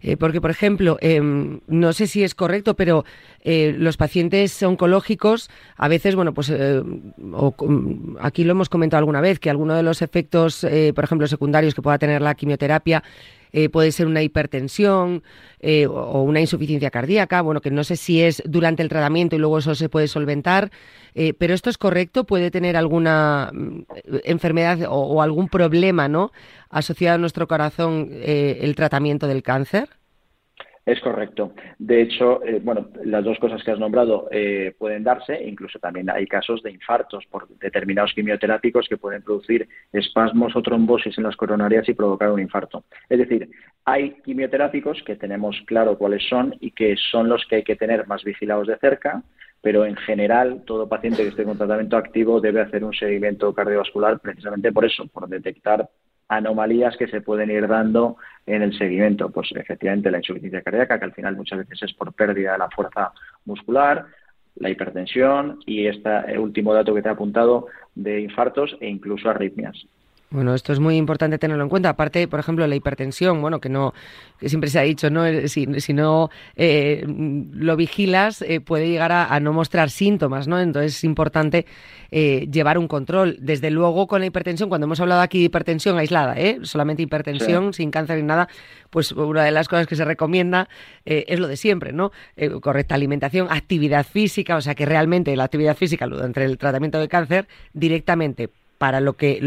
Eh, 0.00 0.16
porque, 0.16 0.40
por 0.40 0.50
ejemplo, 0.50 0.96
em, 1.00 1.58
no 1.66 1.92
sé 1.92 2.06
si 2.06 2.22
es 2.22 2.36
correcto, 2.36 2.74
pero 2.74 3.04
eh, 3.40 3.74
los 3.76 3.96
pacientes 3.96 4.62
oncológicos, 4.62 5.50
a 5.76 5.88
veces, 5.88 6.14
bueno, 6.14 6.32
pues 6.32 6.52
aquí 8.20 8.44
lo 8.44 8.52
hemos 8.52 8.68
comentado 8.68 8.98
alguna 8.98 9.20
vez, 9.20 9.40
que 9.40 9.50
alguno 9.50 9.74
de 9.74 9.82
los 9.82 10.02
efectos, 10.02 10.64
por 10.94 11.04
ejemplo, 11.04 11.26
secundarios 11.26 11.74
que 11.74 11.82
pueda 11.82 11.98
tener 11.98 12.22
la 12.22 12.36
quimioterapia, 12.36 13.02
eh, 13.56 13.68
puede 13.68 13.92
ser 13.92 14.08
una 14.08 14.20
hipertensión 14.20 15.22
eh, 15.60 15.86
o 15.86 16.22
una 16.22 16.40
insuficiencia 16.40 16.90
cardíaca, 16.90 17.40
bueno, 17.40 17.60
que 17.60 17.70
no 17.70 17.84
sé 17.84 17.94
si 17.94 18.20
es 18.20 18.42
durante 18.44 18.82
el 18.82 18.88
tratamiento 18.88 19.36
y 19.36 19.38
luego 19.38 19.58
eso 19.58 19.76
se 19.76 19.88
puede 19.88 20.08
solventar, 20.08 20.72
eh, 21.14 21.34
pero 21.34 21.54
esto 21.54 21.70
es 21.70 21.78
correcto, 21.78 22.24
puede 22.24 22.50
tener 22.50 22.76
alguna 22.76 23.52
mm, 23.54 23.82
enfermedad 24.24 24.80
o, 24.90 25.22
algún 25.22 25.48
problema, 25.48 26.08
¿no? 26.08 26.32
Asociado 26.68 27.14
a 27.14 27.18
nuestro 27.18 27.46
corazón 27.46 28.08
el 28.10 28.74
tratamiento 28.74 29.28
del 29.28 29.44
cáncer. 29.44 29.88
Es 30.86 31.00
correcto. 31.00 31.54
De 31.78 32.02
hecho, 32.02 32.44
eh, 32.44 32.60
bueno, 32.62 32.88
las 33.04 33.24
dos 33.24 33.38
cosas 33.38 33.62
que 33.64 33.70
has 33.70 33.78
nombrado 33.78 34.28
eh, 34.30 34.74
pueden 34.78 35.02
darse, 35.02 35.42
incluso 35.42 35.78
también 35.78 36.10
hay 36.10 36.26
casos 36.26 36.62
de 36.62 36.72
infartos 36.72 37.24
por 37.30 37.48
determinados 37.58 38.12
quimioterápicos 38.12 38.86
que 38.86 38.98
pueden 38.98 39.22
producir 39.22 39.66
espasmos 39.92 40.54
o 40.54 40.62
trombosis 40.62 41.16
en 41.16 41.24
las 41.24 41.36
coronarias 41.36 41.88
y 41.88 41.94
provocar 41.94 42.30
un 42.30 42.40
infarto. 42.40 42.84
Es 43.08 43.18
decir, 43.18 43.48
hay 43.86 44.10
quimioterápicos 44.24 45.02
que 45.04 45.16
tenemos 45.16 45.56
claro 45.66 45.96
cuáles 45.96 46.22
son 46.28 46.54
y 46.60 46.72
que 46.72 46.96
son 47.10 47.30
los 47.30 47.46
que 47.46 47.56
hay 47.56 47.64
que 47.64 47.76
tener 47.76 48.06
más 48.06 48.22
vigilados 48.22 48.66
de 48.66 48.76
cerca, 48.76 49.22
pero 49.62 49.86
en 49.86 49.96
general 49.96 50.64
todo 50.66 50.86
paciente 50.86 51.22
que 51.22 51.30
esté 51.30 51.44
con 51.44 51.56
tratamiento 51.56 51.96
activo 51.96 52.42
debe 52.42 52.60
hacer 52.60 52.84
un 52.84 52.92
seguimiento 52.92 53.54
cardiovascular 53.54 54.20
precisamente 54.20 54.70
por 54.70 54.84
eso, 54.84 55.06
por 55.06 55.26
detectar 55.28 55.88
anomalías 56.28 56.96
que 56.96 57.08
se 57.08 57.20
pueden 57.20 57.50
ir 57.50 57.68
dando 57.68 58.16
en 58.46 58.62
el 58.62 58.76
seguimiento. 58.76 59.30
Pues 59.30 59.50
efectivamente 59.54 60.10
la 60.10 60.18
insuficiencia 60.18 60.62
cardíaca, 60.62 60.98
que 60.98 61.04
al 61.04 61.14
final 61.14 61.36
muchas 61.36 61.60
veces 61.60 61.82
es 61.82 61.92
por 61.94 62.12
pérdida 62.12 62.52
de 62.52 62.58
la 62.58 62.70
fuerza 62.70 63.12
muscular, 63.44 64.06
la 64.56 64.70
hipertensión 64.70 65.58
y 65.66 65.86
este 65.86 66.38
último 66.38 66.72
dato 66.74 66.94
que 66.94 67.02
te 67.02 67.08
he 67.08 67.12
apuntado 67.12 67.66
de 67.94 68.20
infartos 68.20 68.76
e 68.80 68.88
incluso 68.88 69.28
arritmias. 69.28 69.86
Bueno, 70.30 70.52
esto 70.54 70.72
es 70.72 70.80
muy 70.80 70.96
importante 70.96 71.38
tenerlo 71.38 71.62
en 71.62 71.68
cuenta. 71.68 71.90
Aparte, 71.90 72.26
por 72.26 72.40
ejemplo, 72.40 72.66
la 72.66 72.74
hipertensión, 72.74 73.40
bueno, 73.40 73.60
que 73.60 73.68
no, 73.68 73.94
que 74.40 74.48
siempre 74.48 74.68
se 74.68 74.80
ha 74.80 74.82
dicho, 74.82 75.08
¿no? 75.08 75.24
Eh, 75.24 75.48
si, 75.48 75.66
no 75.92 76.28
eh, 76.56 77.04
lo 77.06 77.76
vigilas, 77.76 78.42
eh, 78.42 78.60
puede 78.60 78.88
llegar 78.88 79.12
a, 79.12 79.38
no 79.38 79.52
mostrar 79.52 79.90
síntomas, 79.90 80.48
¿no? 80.48 80.58
Entonces 80.58 80.96
es 80.96 81.04
importante 81.04 81.66
llevar 82.10 82.78
un 82.78 82.86
control. 82.86 83.38
Desde 83.40 83.70
luego, 83.72 84.06
con 84.06 84.20
la 84.20 84.26
hipertensión, 84.26 84.68
cuando 84.68 84.86
hemos 84.86 85.00
hablado 85.00 85.20
aquí 85.20 85.38
de 85.38 85.44
hipertensión 85.46 85.98
aislada, 85.98 86.38
¿eh? 86.38 86.58
Solamente 86.62 87.02
hipertensión, 87.02 87.72
sin 87.72 87.90
cáncer 87.90 88.18
ni 88.18 88.22
nada, 88.22 88.48
pues 88.90 89.10
una 89.10 89.44
de 89.44 89.50
las 89.50 89.66
cosas 89.66 89.88
que 89.88 89.96
se 89.96 90.04
recomienda 90.04 90.68
es 91.04 91.40
lo 91.40 91.48
de 91.48 91.56
siempre, 91.56 91.92
¿no? 91.92 92.12
correcta 92.60 92.94
alimentación, 92.94 93.48
actividad 93.50 94.06
física, 94.06 94.56
o 94.56 94.60
sea 94.60 94.76
que 94.76 94.86
realmente 94.86 95.34
la 95.34 95.44
actividad 95.44 95.76
física 95.76 96.04
entre 96.04 96.44
el 96.44 96.56
tratamiento 96.56 97.00
de 97.00 97.08
cáncer 97.08 97.48
directamente 97.72 98.50
para 98.84 99.00
lo 99.00 99.14
que 99.14 99.40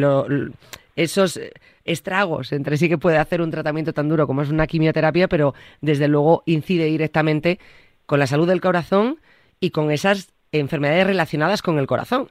esos 0.95 1.39
estragos 1.85 2.51
entre 2.53 2.75
sí 2.75 2.89
que 2.89 2.97
puede 2.97 3.19
hacer 3.19 3.39
un 3.39 3.51
tratamiento 3.51 3.93
tan 3.93 4.09
duro 4.09 4.25
como 4.25 4.41
es 4.41 4.49
una 4.49 4.65
quimioterapia, 4.65 5.27
pero 5.27 5.53
desde 5.79 6.07
luego 6.07 6.41
incide 6.47 6.85
directamente 6.85 7.59
con 8.07 8.17
la 8.17 8.25
salud 8.25 8.47
del 8.47 8.61
corazón 8.61 9.19
y 9.59 9.69
con 9.69 9.91
esas 9.91 10.33
enfermedades 10.51 11.05
relacionadas 11.05 11.61
con 11.61 11.77
el 11.77 11.85
corazón. 11.85 12.29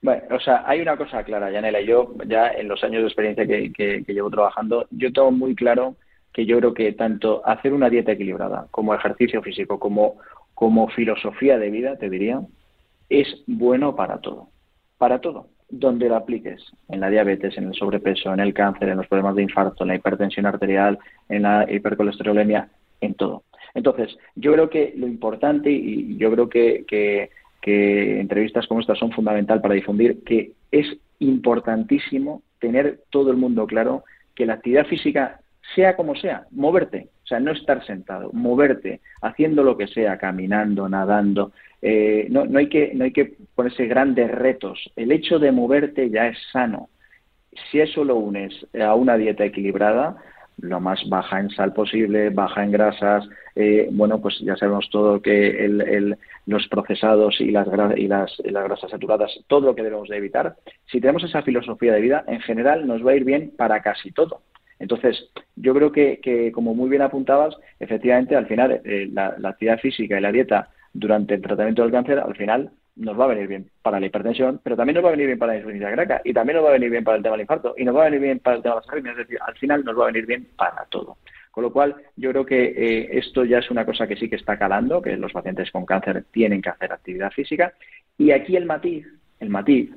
Bueno, 0.00 0.22
o 0.30 0.38
sea, 0.38 0.62
hay 0.64 0.80
una 0.80 0.96
cosa 0.96 1.24
clara, 1.24 1.50
Yanela. 1.50 1.80
Yo, 1.80 2.14
ya 2.24 2.48
en 2.52 2.68
los 2.68 2.84
años 2.84 3.02
de 3.02 3.08
experiencia 3.08 3.46
que, 3.46 4.04
llevo 4.06 4.30
trabajando, 4.30 4.86
yo 4.92 5.12
tengo 5.12 5.32
muy 5.32 5.56
claro 5.56 5.96
que 6.32 6.46
yo 6.46 6.58
creo 6.58 6.72
que 6.72 6.92
tanto 6.92 7.42
hacer 7.44 7.72
una 7.72 7.90
dieta 7.90 8.12
equilibrada 8.12 8.68
como 8.70 8.94
ejercicio 8.94 9.42
físico, 9.42 9.80
como, 9.80 10.18
como 10.54 10.88
filosofía 10.88 11.58
de 11.58 11.70
vida, 11.70 11.96
te 11.96 12.08
diría, 12.08 12.40
es 13.10 13.42
bueno 13.46 13.96
para 13.96 14.18
todo 14.20 14.48
para 14.98 15.20
todo, 15.20 15.46
donde 15.68 16.08
lo 16.08 16.16
apliques, 16.16 16.62
en 16.88 17.00
la 17.00 17.10
diabetes, 17.10 17.56
en 17.58 17.68
el 17.68 17.74
sobrepeso, 17.74 18.32
en 18.32 18.40
el 18.40 18.54
cáncer, 18.54 18.88
en 18.88 18.96
los 18.96 19.06
problemas 19.06 19.36
de 19.36 19.42
infarto, 19.42 19.84
en 19.84 19.88
la 19.88 19.96
hipertensión 19.96 20.46
arterial, 20.46 20.98
en 21.28 21.42
la 21.42 21.66
hipercolesterolemia, 21.70 22.68
en 23.00 23.14
todo. 23.14 23.44
Entonces, 23.74 24.16
yo 24.34 24.52
creo 24.52 24.70
que 24.70 24.94
lo 24.96 25.06
importante, 25.06 25.70
y 25.70 26.16
yo 26.16 26.32
creo 26.32 26.48
que, 26.48 26.84
que, 26.86 27.30
entrevistas 28.18 28.66
como 28.66 28.80
estas 28.80 28.98
son 28.98 29.12
fundamental 29.12 29.60
para 29.60 29.74
difundir, 29.74 30.24
que 30.24 30.52
es 30.72 30.86
importantísimo 31.18 32.40
tener 32.60 33.00
todo 33.10 33.30
el 33.30 33.36
mundo 33.36 33.66
claro 33.66 34.04
que 34.34 34.46
la 34.46 34.54
actividad 34.54 34.86
física, 34.86 35.40
sea 35.74 35.94
como 35.94 36.14
sea, 36.14 36.46
moverte, 36.50 37.08
o 37.28 37.34
sea, 37.36 37.40
no 37.40 37.52
estar 37.52 37.84
sentado, 37.84 38.30
moverte, 38.32 39.02
haciendo 39.20 39.62
lo 39.62 39.76
que 39.76 39.86
sea, 39.86 40.16
caminando, 40.16 40.88
nadando, 40.88 41.52
eh, 41.82 42.26
no, 42.30 42.46
no, 42.46 42.58
hay 42.58 42.70
que, 42.70 42.92
no 42.94 43.04
hay 43.04 43.12
que 43.12 43.34
ponerse 43.54 43.84
grandes 43.84 44.30
retos. 44.30 44.90
El 44.96 45.12
hecho 45.12 45.38
de 45.38 45.52
moverte 45.52 46.08
ya 46.08 46.28
es 46.28 46.38
sano. 46.50 46.88
Si 47.70 47.80
eso 47.80 48.02
lo 48.02 48.16
unes 48.16 48.66
a 48.80 48.94
una 48.94 49.18
dieta 49.18 49.44
equilibrada, 49.44 50.16
lo 50.56 50.80
más 50.80 51.06
baja 51.10 51.38
en 51.38 51.50
sal 51.50 51.74
posible, 51.74 52.30
baja 52.30 52.64
en 52.64 52.72
grasas, 52.72 53.28
eh, 53.54 53.90
bueno, 53.92 54.22
pues 54.22 54.38
ya 54.40 54.56
sabemos 54.56 54.88
todo 54.90 55.20
que 55.20 56.16
los 56.46 56.66
procesados 56.68 57.42
y 57.42 57.50
las, 57.50 57.68
y, 57.94 58.08
las, 58.08 58.38
las 58.42 58.64
grasas 58.64 58.90
saturadas, 58.90 59.38
todo 59.48 59.66
lo 59.66 59.74
que 59.74 59.82
debemos 59.82 60.08
de 60.08 60.16
evitar. 60.16 60.56
Si 60.86 60.98
tenemos 60.98 61.24
esa 61.24 61.42
filosofía 61.42 61.92
de 61.92 62.00
vida, 62.00 62.24
en 62.26 62.40
general 62.40 62.86
nos 62.86 63.06
va 63.06 63.10
a 63.10 63.16
ir 63.16 63.24
bien 63.24 63.52
para 63.54 63.82
casi 63.82 64.12
todo. 64.12 64.40
Entonces, 64.78 65.30
yo 65.56 65.74
creo 65.74 65.92
que, 65.92 66.52
como 66.52 66.74
muy 66.74 66.88
bien 66.88 67.02
apuntabas, 67.02 67.56
efectivamente, 67.80 68.36
al 68.36 68.46
final, 68.46 68.80
eh, 68.84 69.08
la, 69.12 69.36
actividad 69.44 69.78
física 69.78 70.18
y 70.18 70.20
la 70.20 70.32
dieta 70.32 70.70
durante 70.92 71.34
el 71.34 71.42
tratamiento 71.42 71.82
del 71.82 71.92
cáncer, 71.92 72.18
al 72.18 72.36
final 72.36 72.70
nos 72.96 73.18
va 73.18 73.24
a 73.24 73.28
venir 73.28 73.46
bien 73.46 73.70
para 73.82 74.00
la 74.00 74.06
hipertensión, 74.06 74.60
pero 74.62 74.76
también 74.76 74.94
nos 74.94 75.04
va 75.04 75.08
a 75.08 75.12
venir 75.12 75.26
bien 75.26 75.38
para 75.38 75.52
la 75.52 75.58
insuficiencia 75.58 75.94
cardíaca 75.94 76.20
y 76.24 76.32
también 76.32 76.56
nos 76.56 76.64
va 76.64 76.70
a 76.70 76.72
venir 76.72 76.90
bien 76.90 77.04
para 77.04 77.16
el 77.16 77.22
tema 77.22 77.34
del 77.34 77.42
infarto 77.42 77.74
y 77.76 77.84
nos 77.84 77.94
va 77.94 78.02
a 78.02 78.04
venir 78.06 78.20
bien 78.20 78.38
para 78.40 78.56
el 78.56 78.62
tema 78.62 78.74
de 78.74 78.80
las 78.80 78.88
arritmias, 78.88 79.18
es 79.18 79.28
decir, 79.28 79.38
al 79.46 79.56
final 79.56 79.84
nos 79.84 79.98
va 79.98 80.04
a 80.04 80.06
venir 80.06 80.26
bien 80.26 80.48
para 80.56 80.84
todo. 80.88 81.16
Con 81.52 81.64
lo 81.64 81.72
cual, 81.72 81.96
yo 82.16 82.30
creo 82.30 82.46
que 82.46 82.66
eh, 82.66 83.18
esto 83.18 83.44
ya 83.44 83.58
es 83.58 83.70
una 83.70 83.84
cosa 83.84 84.06
que 84.06 84.16
sí 84.16 84.28
que 84.28 84.36
está 84.36 84.58
calando, 84.58 85.02
que 85.02 85.16
los 85.16 85.32
pacientes 85.32 85.70
con 85.70 85.86
cáncer 85.86 86.24
tienen 86.30 86.62
que 86.62 86.68
hacer 86.68 86.92
actividad 86.92 87.32
física. 87.32 87.72
Y 88.16 88.30
aquí 88.30 88.56
el 88.56 88.64
matiz, 88.64 89.06
el 89.40 89.48
matiz 89.48 89.90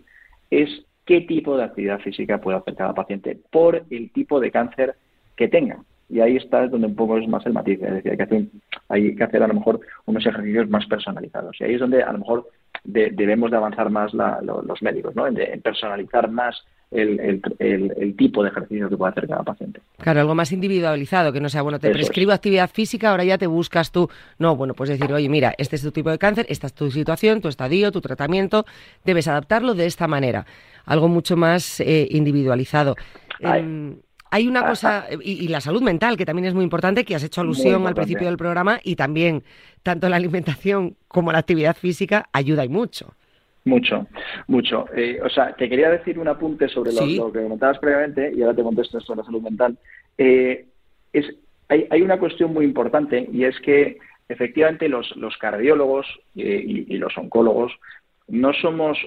es 0.50 0.86
qué 1.06 1.22
tipo 1.22 1.58
de 1.58 1.64
actividad 1.64 2.00
física 2.00 2.40
puede 2.40 2.58
hacer 2.58 2.76
cada 2.76 2.94
paciente 2.94 3.40
por 3.52 3.86
el 3.90 4.12
tipo 4.12 4.40
de 4.40 4.52
cáncer 4.52 4.96
que 5.36 5.48
tenga. 5.48 5.84
Y 6.10 6.20
ahí 6.20 6.36
está 6.36 6.68
donde 6.68 6.88
un 6.88 6.96
poco 6.96 7.18
es 7.18 7.28
más 7.28 7.46
el 7.46 7.54
matiz, 7.54 7.82
es 7.82 7.94
decir, 7.94 8.12
hay 8.12 8.18
que 8.18 8.24
hacer, 8.24 8.44
hay 8.90 9.16
que 9.16 9.24
hacer 9.24 9.44
a 9.44 9.48
lo 9.48 9.54
mejor 9.54 9.80
unos 10.06 10.26
ejercicios 10.26 10.70
más 10.70 10.86
personalizados. 10.86 11.56
Y 11.60 11.64
ahí 11.64 11.74
es 11.76 11.80
donde 11.80 12.04
a 12.04 12.12
lo 12.12 12.20
mejor 12.20 12.50
debemos 12.84 13.50
de 13.50 13.58
avanzar 13.58 13.90
más 13.90 14.14
los 14.14 14.82
médicos, 14.82 15.16
¿no? 15.16 15.28
En, 15.28 15.62
personalizar 15.62 16.30
más 16.30 16.62
el, 16.92 18.16
tipo 18.18 18.44
de 18.44 18.50
ejercicio 18.50 18.90
que 18.90 18.98
puede 18.98 19.12
hacer 19.12 19.28
cada 19.28 19.44
paciente. 19.44 19.82
Claro, 19.98 20.20
algo 20.22 20.36
más 20.36 20.52
individualizado, 20.52 21.32
que 21.32 21.40
no 21.40 21.50
sea, 21.50 21.62
bueno, 21.62 21.80
te 21.80 21.90
prescribo 21.90 22.32
actividad 22.32 22.70
física, 22.70 23.12
ahora 23.12 23.24
ya 23.24 23.38
te 23.38 23.48
buscas 23.48 23.92
tú. 23.92 24.10
No, 24.38 24.56
bueno, 24.56 24.74
pues 24.74 24.90
decir, 24.90 25.12
oye, 25.12 25.30
mira, 25.30 25.54
este 25.58 25.78
es 25.78 25.82
tu 25.82 25.92
tipo 25.92 26.12
de 26.12 26.18
cáncer, 26.18 26.46
esta 26.50 26.68
es 26.68 26.74
tu 26.74 26.92
situación, 26.92 27.42
tu 27.42 27.48
estadio, 27.48 27.92
tu 27.92 28.02
tratamiento, 28.02 28.66
debes 29.06 29.28
adaptarlo 29.28 29.74
de 29.74 29.86
esta 29.86 30.08
manera. 30.08 30.46
Algo 30.86 31.08
mucho 31.08 31.38
más 31.38 31.80
eh, 31.80 32.08
individualizado. 32.12 32.96
Hay 34.34 34.48
una 34.48 34.66
cosa, 34.66 35.08
y, 35.22 35.50
la 35.50 35.60
salud 35.60 35.82
mental, 35.82 36.16
que 36.16 36.26
también 36.26 36.46
es 36.46 36.54
muy 36.54 36.64
importante, 36.64 37.04
que 37.04 37.16
has 37.16 37.24
hecho 37.24 37.42
alusión 37.42 37.86
al 37.86 37.94
principio 37.94 38.28
del 38.28 38.38
programa, 38.38 38.80
y 38.82 38.96
también 38.96 39.44
tanto 39.84 40.08
la 40.08 40.16
alimentación 40.18 40.96
como 41.10 41.34
la 41.34 41.40
actividad 41.40 41.76
física 41.76 42.30
ayuda 42.32 42.64
y 42.64 42.70
mucho. 42.70 43.14
Mucho, 43.64 44.08
mucho. 44.48 44.86
Eh, 44.96 45.20
o 45.24 45.30
sea, 45.30 45.54
te 45.56 45.70
quería 45.70 45.90
decir 45.90 46.18
un 46.18 46.28
apunte 46.28 46.68
sobre 46.68 46.92
lo, 46.94 47.32
que 47.32 47.44
comentabas 47.44 47.78
previamente, 47.80 48.32
y 48.34 48.42
ahora 48.42 48.56
te 48.56 48.64
contesto 48.64 49.00
sobre 49.02 49.20
la 49.20 49.26
salud 49.26 49.42
mental. 49.42 49.78
Eh, 50.18 50.66
es, 51.14 51.26
hay, 51.70 51.88
hay, 51.90 52.02
una 52.02 52.18
cuestión 52.18 52.54
muy 52.54 52.66
importante, 52.66 53.30
y 53.32 53.44
es 53.44 53.60
que 53.60 54.00
efectivamente 54.28 54.90
los, 54.90 55.16
los 55.16 55.38
cardiólogos 55.38 56.08
eh, 56.36 56.64
y, 56.66 56.98
los 56.98 57.16
oncólogos 57.18 57.74
no 58.28 58.54
somos 58.54 58.98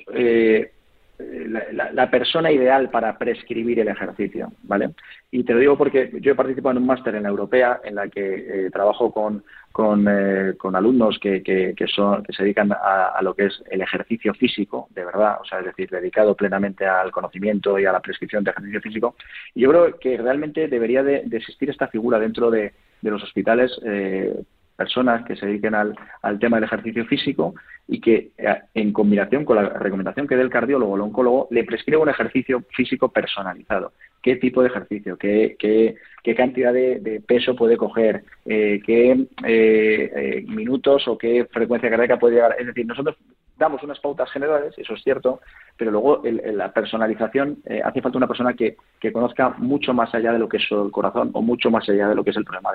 la, 1.48 2.10
persona 2.10 2.50
ideal 2.50 2.90
para 2.90 3.16
prescribir 3.18 3.80
el 3.80 3.88
ejercicio, 3.88 4.52
¿vale? 4.62 4.90
Y 5.30 5.44
te 5.44 5.52
lo 5.52 5.58
digo 5.58 5.78
porque 5.78 6.10
yo 6.20 6.32
he 6.32 6.34
participado 6.34 6.72
en 6.72 6.82
un 6.82 6.86
máster 6.86 7.14
en 7.14 7.24
la 7.24 7.28
europea 7.28 7.80
en 7.84 7.96
la 7.96 8.08
que 8.08 8.66
eh, 8.66 8.70
trabajo 8.70 9.12
con, 9.12 9.44
con, 9.72 10.06
eh, 10.08 10.54
con 10.56 10.76
alumnos 10.76 11.18
que, 11.18 11.42
que, 11.42 11.74
son, 11.86 12.22
que 12.22 12.32
se 12.32 12.42
dedican 12.42 12.70
a, 12.72 13.20
lo 13.22 13.34
que 13.34 13.46
es 13.46 13.62
el 13.70 13.80
ejercicio 13.80 14.32
físico, 14.34 14.88
de 14.90 15.04
verdad, 15.04 15.38
o 15.40 15.44
sea, 15.44 15.60
es 15.60 15.66
decir, 15.66 15.90
dedicado 15.90 16.34
plenamente 16.34 16.86
al 16.86 17.10
conocimiento 17.10 17.78
y 17.78 17.84
a 17.84 17.92
la 17.92 18.00
prescripción 18.00 18.44
de 18.44 18.50
ejercicio 18.52 18.80
físico. 18.80 19.16
Y 19.54 19.62
yo 19.62 19.70
creo 19.70 19.98
que 19.98 20.16
realmente 20.16 20.68
debería 20.68 21.02
de, 21.02 21.24
existir 21.32 21.70
esta 21.70 21.88
figura 21.88 22.18
dentro 22.18 22.50
de, 22.50 22.72
de 23.02 23.10
los 23.10 23.22
hospitales 23.22 23.72
eh, 23.84 24.34
personas 24.76 25.24
que 25.24 25.36
se 25.36 25.46
dediquen 25.46 25.74
al, 25.74 25.94
al, 26.22 26.38
tema 26.38 26.56
del 26.56 26.64
ejercicio 26.64 27.04
físico 27.06 27.54
y 27.86 28.00
que 28.00 28.30
eh, 28.38 28.60
en 28.74 28.92
combinación 28.92 29.44
con 29.44 29.56
la 29.56 29.68
recomendación 29.68 30.26
que 30.26 30.36
dé 30.36 30.42
el 30.42 30.50
cardiólogo 30.50 30.92
o 30.92 30.96
el 30.96 31.02
oncólogo 31.02 31.48
le 31.50 31.64
prescriba 31.64 32.02
un 32.02 32.08
ejercicio 32.08 32.62
físico 32.70 33.08
personalizado. 33.08 33.92
¿Qué 34.24 34.36
tipo 34.36 34.62
de 34.62 34.68
ejercicio? 34.68 35.18
¿Qué, 35.18 35.54
qué, 35.58 35.96
qué 36.22 36.34
cantidad 36.34 36.72
de, 36.72 37.22
peso 37.26 37.54
puede 37.54 37.76
coger? 37.76 38.24
Eh, 38.46 38.80
¿Qué 38.84 39.10
eh, 39.46 40.12
eh, 40.16 40.44
minutos 40.48 41.06
o 41.08 41.18
qué 41.18 41.44
frecuencia 41.44 41.90
cardíaca 41.90 42.18
puede 42.18 42.36
llegar? 42.36 42.56
Es 42.58 42.66
decir, 42.66 42.86
nosotros 42.86 43.16
damos 43.56 43.82
unas 43.82 44.00
pautas 44.00 44.30
generales, 44.30 44.74
eso 44.76 44.94
es 44.94 45.02
cierto, 45.02 45.40
pero 45.76 45.90
luego 45.90 46.22
la 46.24 46.72
personalización 46.72 47.58
eh, 47.66 47.80
hace 47.84 48.00
falta 48.00 48.18
una 48.18 48.26
persona 48.26 48.54
que, 48.54 48.76
conozca 49.12 49.50
mucho 49.58 49.92
más 49.92 50.14
allá 50.14 50.32
de 50.32 50.38
lo 50.38 50.48
que 50.48 50.56
es 50.56 50.64
el 50.70 50.90
corazón 50.90 51.30
o 51.34 51.42
mucho 51.42 51.70
más 51.70 51.86
allá 51.90 52.08
de 52.08 52.14
lo 52.14 52.24
que 52.24 52.30
es 52.30 52.36
el 52.36 52.44
problema 52.44 52.70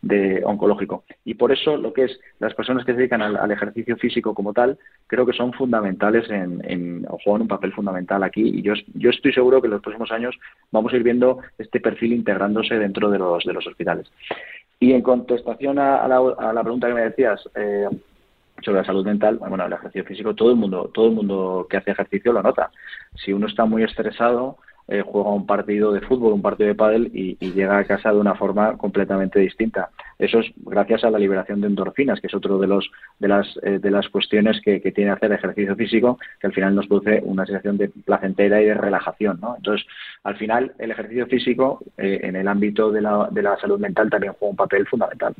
de, 0.00 0.42
oncológico. 0.44 1.02
Y 1.24 1.34
por 1.34 1.50
eso 1.50 1.76
lo 1.76 1.92
que 1.92 2.04
es 2.04 2.20
las 2.38 2.54
personas 2.54 2.84
que 2.84 2.92
se 2.92 2.98
dedican 2.98 3.20
al, 3.20 3.50
ejercicio 3.50 3.96
físico 3.96 4.32
como 4.32 4.52
tal, 4.52 4.78
creo 5.08 5.26
que 5.26 5.32
son 5.32 5.52
fundamentales 5.52 6.30
en, 6.30 6.62
en, 6.64 7.04
o 7.08 7.18
juegan 7.18 7.42
un 7.42 7.48
papel 7.48 7.72
fundamental 7.72 8.22
aquí. 8.22 8.42
Y 8.42 8.62
yo, 8.62 8.74
yo 8.94 9.10
estoy 9.10 9.32
seguro 9.32 9.60
que 9.60 9.66
en 9.66 9.72
los 9.72 9.82
próximos 9.82 10.12
años 10.12 10.38
vamos 10.70 10.92
a 10.92 10.96
ir 10.96 11.02
viendo 11.02 11.38
este 11.58 11.80
perfil 11.80 12.12
integrándose 12.12 12.78
dentro 12.78 13.10
de 13.10 13.18
los, 13.18 13.44
de 13.44 13.52
los 13.52 13.66
hospitales. 13.66 14.10
Y 14.78 14.92
en 14.92 15.02
contestación 15.02 15.78
a, 15.78 16.06
la, 16.06 16.18
a 16.38 16.52
la, 16.52 16.62
pregunta 16.62 16.88
que 16.88 16.94
me 16.94 17.02
decías, 17.02 17.48
eh, 17.54 17.88
sobre 18.62 18.78
la 18.78 18.84
salud 18.84 19.04
mental, 19.04 19.38
bueno, 19.38 19.64
el 19.64 19.72
ejercicio 19.72 20.04
físico, 20.04 20.34
todo 20.34 20.50
el 20.50 20.56
mundo, 20.56 20.90
todo 20.92 21.06
el 21.06 21.12
mundo 21.12 21.66
que 21.68 21.76
hace 21.76 21.90
ejercicio 21.90 22.32
lo 22.32 22.42
nota. 22.42 22.70
Si 23.14 23.32
uno 23.32 23.46
está 23.46 23.64
muy 23.64 23.82
estresado, 23.82 24.58
eh, 24.88 25.02
juega 25.06 25.30
un 25.30 25.46
partido 25.46 25.92
de 25.92 26.00
fútbol, 26.00 26.32
un 26.32 26.42
partido 26.42 26.68
de 26.68 26.74
pádel 26.74 27.10
y, 27.14 27.36
llega 27.52 27.78
a 27.78 27.84
casa 27.84 28.12
de 28.12 28.18
una 28.18 28.34
forma 28.34 28.76
completamente 28.76 29.38
distinta. 29.38 29.90
Eso 30.22 30.38
es 30.38 30.52
gracias 30.56 31.02
a 31.02 31.10
la 31.10 31.18
liberación 31.18 31.60
de 31.60 31.66
endorfinas, 31.66 32.20
que 32.20 32.28
es 32.28 32.34
otro 32.34 32.56
de 32.56 32.68
los 32.68 32.88
de 33.18 33.26
las 33.26 33.58
eh, 33.64 33.80
de 33.80 33.90
las 33.90 34.08
cuestiones 34.08 34.60
que, 34.64 34.78
tiene 34.92 35.10
hacer 35.10 35.32
ejercicio 35.32 35.74
físico, 35.74 36.16
que 36.40 36.46
al 36.46 36.52
final 36.52 36.76
nos 36.76 36.86
produce 36.86 37.20
una 37.24 37.44
sensación 37.44 37.76
de 37.76 37.88
placentera 37.88 38.62
y 38.62 38.66
de 38.66 38.74
relajación, 38.74 39.40
¿no? 39.40 39.56
Entonces, 39.56 39.84
al 40.22 40.36
final, 40.36 40.74
el 40.78 40.92
ejercicio 40.92 41.26
físico 41.26 41.80
eh, 41.98 42.20
en 42.22 42.36
el 42.36 42.46
ámbito 42.46 42.92
de 42.92 43.00
la, 43.00 43.28
de 43.32 43.42
la 43.42 43.56
salud 43.58 43.80
mental 43.80 44.10
también 44.10 44.34
juega 44.34 44.50
un 44.50 44.56
papel 44.56 44.86
fundamental 44.86 45.34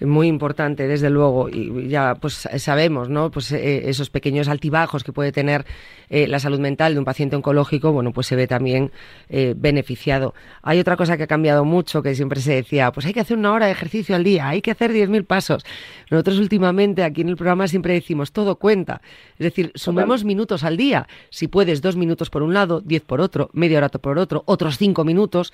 muy 0.00 0.28
importante, 0.28 0.88
desde 0.88 1.10
luego, 1.10 1.50
y 1.50 1.88
ya 1.88 2.14
pues 2.14 2.48
sabemos, 2.56 3.10
¿no? 3.10 3.30
Pues 3.30 3.52
eh, 3.52 3.90
esos 3.90 4.08
pequeños 4.08 4.48
altibajos 4.48 5.04
que 5.04 5.12
puede 5.12 5.30
tener 5.30 5.66
la 6.08 6.40
salud 6.40 6.58
mental 6.58 6.94
de 6.94 6.98
un 6.98 7.04
paciente 7.04 7.36
oncológico, 7.36 7.92
bueno, 7.92 8.12
pues 8.12 8.26
se 8.26 8.34
ve 8.34 8.48
también 8.48 8.90
beneficiado. 9.28 10.34
Hay 10.62 10.80
otra 10.80 10.96
cosa 10.96 11.16
que 11.16 11.22
ha 11.22 11.26
cambiado 11.28 11.64
mucho, 11.64 12.02
que 12.02 12.16
siempre 12.16 12.40
se 12.40 12.52
decía, 12.54 12.90
pues 12.90 13.06
hay 13.06 13.12
que 13.12 13.20
hacer 13.20 13.36
una 13.36 13.52
hora 13.52 13.66
de 13.66 13.72
ejercicio 13.72 14.09
al 14.14 14.24
día, 14.24 14.48
hay 14.48 14.62
que 14.62 14.70
hacer 14.70 14.92
10.000 14.92 15.24
pasos. 15.24 15.64
Nosotros 16.10 16.38
últimamente 16.38 17.02
aquí 17.02 17.20
en 17.20 17.28
el 17.28 17.36
programa 17.36 17.68
siempre 17.68 17.94
decimos, 17.94 18.32
todo 18.32 18.56
cuenta. 18.56 19.00
Es 19.32 19.44
decir, 19.44 19.72
sumemos 19.74 20.24
minutos 20.24 20.64
al 20.64 20.76
día. 20.76 21.08
Si 21.30 21.48
puedes, 21.48 21.82
dos 21.82 21.96
minutos 21.96 22.30
por 22.30 22.42
un 22.42 22.54
lado, 22.54 22.80
diez 22.80 23.02
por 23.02 23.20
otro, 23.20 23.50
media 23.52 23.78
hora 23.78 23.88
por 23.88 24.18
otro, 24.18 24.42
otros 24.46 24.78
cinco 24.78 25.04
minutos 25.04 25.52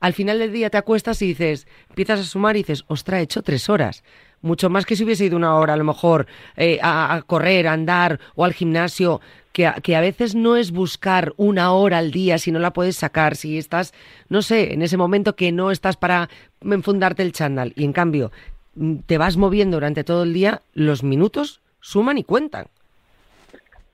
al 0.00 0.12
final 0.12 0.38
del 0.38 0.52
día 0.52 0.70
te 0.70 0.76
acuestas 0.76 1.22
y 1.22 1.28
dices, 1.28 1.66
empiezas 1.88 2.20
a 2.20 2.24
sumar 2.24 2.56
y 2.56 2.60
dices, 2.60 2.84
ostra, 2.86 3.20
he 3.20 3.22
hecho 3.22 3.42
tres 3.42 3.68
horas. 3.68 4.04
Mucho 4.42 4.70
más 4.70 4.86
que 4.86 4.96
si 4.96 5.04
hubiese 5.04 5.24
ido 5.24 5.36
una 5.36 5.56
hora 5.56 5.74
a 5.74 5.76
lo 5.76 5.84
mejor 5.84 6.26
eh, 6.56 6.78
a, 6.82 7.22
correr, 7.26 7.66
a 7.66 7.72
andar 7.72 8.20
o 8.34 8.44
al 8.44 8.52
gimnasio, 8.52 9.20
que 9.52 9.66
a, 9.66 9.74
que 9.74 9.96
a 9.96 10.00
veces 10.00 10.34
no 10.34 10.56
es 10.56 10.70
buscar 10.70 11.32
una 11.36 11.72
hora 11.72 11.98
al 11.98 12.10
día 12.10 12.38
si 12.38 12.52
no 12.52 12.58
la 12.58 12.72
puedes 12.72 12.96
sacar, 12.96 13.36
si 13.36 13.58
estás, 13.58 13.94
no 14.28 14.42
sé, 14.42 14.74
en 14.74 14.82
ese 14.82 14.96
momento 14.96 15.34
que 15.34 15.52
no 15.52 15.70
estás 15.70 15.96
para 15.96 16.28
enfundarte 16.60 17.22
el 17.22 17.32
chándal 17.32 17.72
y 17.76 17.84
en 17.84 17.92
cambio 17.92 18.30
mm, 18.74 18.96
te 19.06 19.18
vas 19.18 19.36
moviendo 19.36 19.78
durante 19.78 20.04
todo 20.04 20.22
el 20.24 20.34
día, 20.34 20.62
los 20.74 21.02
minutos 21.02 21.60
suman 21.80 22.18
y 22.18 22.24
cuentan. 22.24 22.66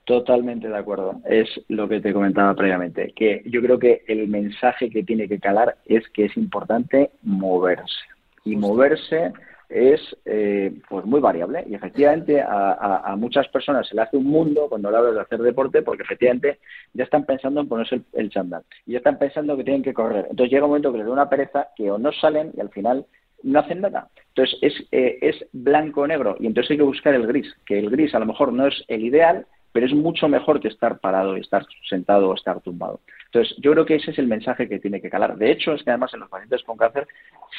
Totalmente 0.05 0.68
de 0.68 0.76
acuerdo. 0.76 1.20
Es 1.24 1.48
lo 1.68 1.88
que 1.88 2.00
te 2.00 2.12
comentaba 2.12 2.55
previamente, 2.55 3.12
que 3.14 3.42
yo 3.46 3.62
creo 3.62 3.78
que 3.78 4.02
el 4.09 4.26
mensaje 4.28 4.90
que 4.90 5.05
tiene 5.05 5.28
que 5.28 5.38
calar 5.38 5.76
es 5.87 6.09
que 6.09 6.24
es 6.24 6.37
importante 6.37 7.11
moverse. 7.22 8.00
Y 8.44 8.57
moverse 8.57 9.33
es 9.72 10.00
eh, 10.24 10.72
pues 10.88 11.04
muy 11.04 11.20
variable 11.20 11.64
y 11.68 11.74
efectivamente 11.74 12.40
a, 12.40 13.14
muchas 13.16 13.48
personas 13.48 13.88
se 13.88 13.94
le 13.94 14.02
hace 14.02 14.16
un 14.16 14.24
mundo 14.24 14.68
cuando 14.68 14.88
hablas 14.88 15.14
de 15.14 15.20
hacer 15.20 15.40
deporte 15.40 15.82
porque 15.82 16.02
efectivamente 16.02 16.58
ya 16.92 17.04
están 17.04 17.24
pensando 17.24 17.61
en 17.61 17.68
ponerse 17.68 17.96
el, 17.96 18.04
el 18.12 18.30
chándal 18.30 18.62
y 18.87 18.92
ya 18.92 18.98
están 18.98 19.18
pensando 19.18 19.56
que 19.56 19.64
tienen 19.64 19.82
que 19.82 19.94
correr. 19.94 20.26
Entonces 20.30 20.52
llega 20.52 20.64
un 20.64 20.70
momento 20.70 20.92
que 20.92 20.98
les 20.98 21.06
da 21.06 21.12
una 21.12 21.28
pereza 21.28 21.68
que 21.76 21.90
o 21.90 21.98
no 21.98 22.12
salen 22.12 22.52
y 22.56 22.61
al 22.61 22.70
final 22.70 23.06
no 23.42 23.61
hacen 23.61 23.80
nada. 23.80 24.08
Entonces 24.28 24.58
es, 24.62 24.74
eh, 24.92 25.18
es 25.20 25.44
blanco 25.52 26.02
o 26.02 26.06
negro 26.06 26.37
y 26.38 26.46
entonces 26.46 26.72
hay 26.72 26.76
que 26.78 26.82
buscar 26.82 27.14
el 27.14 27.26
gris, 27.26 27.52
que 27.66 27.78
el 27.78 27.90
gris 27.90 28.14
a 28.14 28.18
lo 28.18 28.26
mejor 28.26 28.52
no 28.52 28.66
es 28.66 28.85
el 28.88 29.04
ideal, 29.04 29.46
pero 29.72 29.87
es 29.87 29.94
mucho 29.94 30.28
mejor 30.28 30.61
que 30.61 30.68
estar 30.68 30.98
parado 30.98 31.37
y 31.37 31.40
estar 31.40 31.64
sentado 31.88 32.28
o 32.28 32.35
estar 32.35 32.61
tumbado. 32.61 33.00
Entonces, 33.32 33.56
yo 33.62 33.72
creo 33.72 33.86
que 33.86 33.94
ese 33.94 34.10
es 34.10 34.18
el 34.18 34.26
mensaje 34.26 34.68
que 34.68 34.78
tiene 34.78 35.00
que 35.00 35.08
calar. 35.08 35.38
De 35.38 35.50
hecho, 35.50 35.72
es 35.72 35.82
que 35.82 35.88
además 35.88 36.12
en 36.12 36.20
los 36.20 36.28
pacientes 36.28 36.62
con 36.64 36.76
cáncer, 36.76 37.08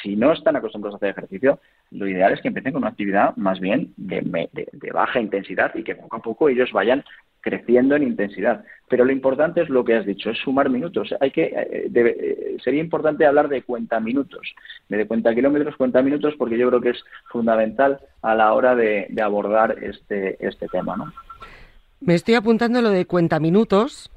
si 0.00 0.14
no 0.14 0.32
están 0.32 0.54
acostumbrados 0.54 0.94
a 0.94 0.96
hacer 0.98 1.10
ejercicio, 1.10 1.58
lo 1.90 2.06
ideal 2.06 2.32
es 2.32 2.40
que 2.40 2.46
empiecen 2.46 2.74
con 2.74 2.82
una 2.82 2.90
actividad 2.90 3.34
más 3.36 3.58
bien 3.58 3.92
de, 3.96 4.22
baja 4.92 5.20
intensidad 5.20 5.74
y 5.74 5.82
que 5.82 5.96
poco 5.96 6.16
a 6.16 6.22
poco 6.22 6.48
ellos 6.48 6.70
vayan 6.70 7.02
creciendo 7.40 7.96
en 7.96 8.04
intensidad. 8.04 8.64
Pero 8.88 9.04
lo 9.04 9.10
importante 9.10 9.62
es 9.62 9.68
lo 9.68 9.84
que 9.84 9.96
has 9.96 10.06
dicho, 10.06 10.30
es 10.30 10.38
sumar 10.38 10.70
minutos. 10.70 11.12
Hay 11.18 11.32
que, 11.32 11.42
eh, 11.42 11.90
eh, 11.92 12.56
sería 12.62 12.80
importante 12.80 13.26
hablar 13.26 13.48
de 13.48 13.62
cuenta 13.62 13.98
minutos, 13.98 14.54
de 14.88 15.06
cuenta 15.08 15.34
kilómetros, 15.34 15.76
cuenta 15.76 16.02
minutos, 16.02 16.34
porque 16.38 16.56
yo 16.56 16.68
creo 16.68 16.80
que 16.80 16.90
es 16.90 17.04
fundamental 17.32 17.98
a 18.22 18.36
la 18.36 18.52
hora 18.54 18.76
de, 18.76 19.08
de 19.10 19.22
abordar 19.22 19.76
este, 19.82 20.36
este 20.38 20.68
tema. 20.68 20.96
¿no? 20.96 21.12
Me 22.00 22.14
estoy 22.14 22.36
apuntando 22.36 22.80
lo 22.80 22.90
de 22.90 23.06
cuenta 23.06 23.40
minutos 23.40 24.12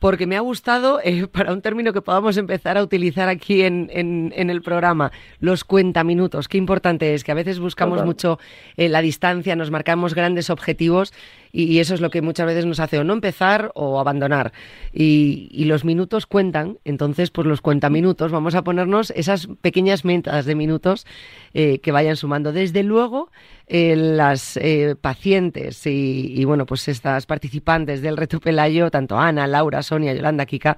porque 0.00 0.26
me 0.26 0.36
ha 0.36 0.40
gustado 0.40 0.98
eh, 1.04 1.26
para 1.32 1.52
un 1.52 1.60
término 1.60 1.92
que 1.92 2.02
podamos 2.02 2.36
empezar 2.36 2.76
a 2.76 2.82
utilizar 2.82 3.28
aquí 3.28 3.62
en, 3.62 3.88
en, 3.92 4.50
el 4.50 4.62
programa, 4.62 5.12
los 5.38 5.62
cuentaminutos. 5.62 6.48
Qué 6.48 6.58
importante 6.58 7.14
es 7.14 7.22
que 7.22 7.30
a 7.30 7.34
veces 7.34 7.60
buscamos 7.60 8.04
mucho 8.04 8.38
eh, 8.76 8.88
la 8.88 9.02
distancia, 9.02 9.54
nos 9.54 9.70
marcamos 9.70 10.14
grandes 10.14 10.50
objetivos 10.50 11.12
y, 11.52 11.78
eso 11.80 11.94
es 11.94 12.00
lo 12.00 12.10
que 12.10 12.22
muchas 12.22 12.46
veces 12.46 12.64
nos 12.66 12.80
hace 12.80 12.98
o 12.98 13.04
no 13.04 13.12
empezar 13.12 13.70
o 13.74 14.00
abandonar. 14.00 14.52
Y, 14.92 15.64
los 15.70 15.84
minutos 15.84 16.26
cuentan, 16.26 16.78
entonces 16.84 17.30
pues 17.30 17.46
los 17.46 17.60
cuentaminutos, 17.60 18.32
vamos 18.32 18.56
a 18.56 18.64
ponernos 18.64 19.12
esas 19.12 19.46
pequeñas 19.60 20.04
metas 20.04 20.46
de 20.46 20.56
minutos 20.56 21.06
eh, 21.54 21.78
que 21.78 21.92
vayan 21.92 22.16
sumando. 22.16 22.52
Desde 22.52 22.82
luego, 22.82 23.30
las 23.68 24.58
pacientes 25.00 25.86
y, 25.86 26.44
bueno, 26.44 26.66
pues 26.66 26.88
estas 26.88 27.26
participantes 27.26 28.02
del 28.02 28.16
reto 28.16 28.40
Pelayo, 28.40 28.90
tanto 28.90 29.16
Ana, 29.16 29.46
Laura, 29.46 29.84
Sonia, 29.90 30.14
Yolanda, 30.14 30.46
Kika, 30.46 30.76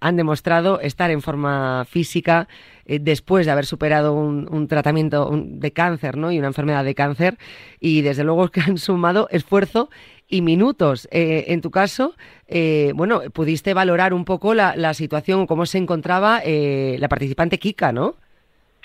han 0.00 0.16
demostrado 0.16 0.80
estar 0.80 1.10
en 1.10 1.22
forma 1.22 1.84
física 1.86 2.48
eh, 2.84 2.98
después 3.00 3.46
de 3.46 3.52
haber 3.52 3.66
superado 3.66 4.14
un, 4.14 4.68
tratamiento 4.68 5.30
de 5.32 5.72
cáncer 5.72 6.16
¿no? 6.16 6.30
y 6.30 6.38
una 6.38 6.48
enfermedad 6.48 6.84
de 6.84 6.94
cáncer 6.94 7.36
y 7.80 8.02
desde 8.02 8.24
luego 8.24 8.48
que 8.52 8.60
han 8.60 8.78
sumado 8.78 9.28
esfuerzo 9.30 9.88
y 10.28 10.42
minutos. 10.42 11.08
Eh, 11.12 11.46
en 11.48 11.60
tu 11.60 11.70
caso, 11.70 12.14
eh, 12.48 12.92
bueno, 12.94 13.20
pudiste 13.32 13.74
valorar 13.74 14.12
un 14.12 14.24
poco 14.24 14.54
la, 14.54 14.76
la 14.76 14.92
situación, 14.94 15.46
cómo 15.46 15.66
se 15.66 15.78
encontraba 15.78 16.40
la 16.44 17.08
participante 17.08 17.58
Kika, 17.58 17.92
¿no? 17.92 18.16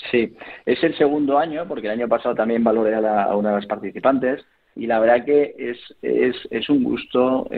Sí, 0.10 0.36
es 0.66 0.84
el 0.84 0.98
segundo 0.98 1.38
año, 1.38 1.68
porque 1.68 1.88
el 1.88 1.94
año 1.94 2.08
pasado 2.08 2.34
también 2.34 2.64
valoré 2.64 2.96
a, 2.96 3.36
una 3.36 3.50
de 3.50 3.56
las 3.58 3.66
participantes 3.68 4.44
y 4.76 4.88
la 4.88 5.00
verdad 5.00 5.26
que 5.26 5.54
es, 5.58 5.78
es, 6.02 6.36
es 6.50 6.70
un 6.70 6.84
gusto 6.84 7.50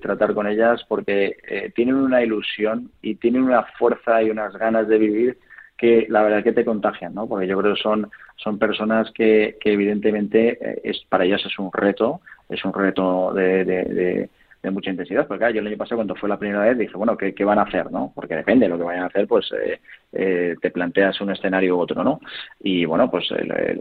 tratar 0.00 0.34
con 0.34 0.46
ellas 0.46 0.84
porque 0.88 1.72
tienen 1.74 1.96
una 1.96 2.22
ilusión 2.22 2.90
y 3.02 3.16
tienen 3.16 3.42
una 3.42 3.64
fuerza 3.78 4.22
y 4.22 4.30
unas 4.30 4.52
ganas 4.54 4.86
de 4.88 4.98
vivir 4.98 5.38
que 5.82 6.06
la 6.08 6.22
verdad 6.22 6.44
que 6.44 6.52
te 6.52 6.64
contagian, 6.64 7.12
¿no? 7.12 7.26
Porque 7.26 7.48
yo 7.48 7.58
creo 7.58 7.74
que 7.74 7.82
son, 7.82 8.08
son 8.36 8.56
personas 8.56 9.10
que, 9.10 9.56
que 9.60 9.72
evidentemente 9.72 10.56
eh, 10.60 10.80
es, 10.84 11.04
para 11.08 11.24
ellas 11.24 11.44
es 11.44 11.58
un 11.58 11.72
reto, 11.72 12.20
es 12.48 12.64
un 12.64 12.72
reto 12.72 13.32
de, 13.34 13.64
de 13.64 14.30
mucha 14.70 14.90
intensidad. 14.90 15.26
Porque 15.26 15.40
claro, 15.40 15.54
yo 15.54 15.60
el 15.60 15.66
año 15.66 15.76
pasado 15.76 15.96
cuando 15.96 16.14
fue 16.14 16.28
la 16.28 16.38
primera 16.38 16.60
vez 16.60 16.78
dije, 16.78 16.96
bueno, 16.96 17.16
¿qué, 17.16 17.44
van 17.44 17.58
a 17.58 17.62
hacer? 17.62 17.90
no 17.90 18.12
Porque 18.14 18.36
depende 18.36 18.66
de 18.66 18.70
lo 18.70 18.78
que 18.78 18.84
vayan 18.84 19.04
a 19.04 19.06
hacer, 19.06 19.26
pues 19.26 19.50
eh, 19.52 19.80
eh, 20.12 20.54
te 20.60 20.70
planteas 20.70 21.20
un 21.20 21.30
escenario 21.30 21.76
u 21.76 21.80
otro, 21.80 22.04
¿no? 22.04 22.20
Y 22.60 22.84
bueno, 22.84 23.10
pues 23.10 23.28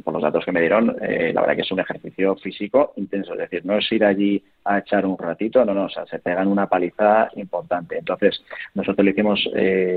por 0.04 0.14
los 0.14 0.24
datos 0.24 0.44
que 0.44 0.52
me 0.52 0.62
dieron, 0.62 0.96
eh, 1.02 1.32
la 1.34 1.42
verdad 1.42 1.56
que 1.56 1.62
es 1.62 1.72
un 1.72 1.80
ejercicio 1.80 2.36
físico 2.38 2.94
intenso. 2.96 3.34
Es 3.34 3.40
decir, 3.40 3.66
no 3.66 3.78
es 3.78 3.92
ir 3.92 4.04
allí 4.04 4.44
a 4.66 4.80
echar 4.80 5.06
un 5.06 5.18
ratito, 5.18 5.64
no, 5.66 5.74
no, 5.74 5.86
o 5.86 5.90
sea, 5.90 6.06
se 6.06 6.20
pegan 6.20 6.48
una 6.48 6.68
palizada 6.68 7.30
importante. 7.36 7.98
Entonces, 7.98 8.44
nosotros 8.74 9.06
le 9.06 9.12
hicimos 9.12 9.50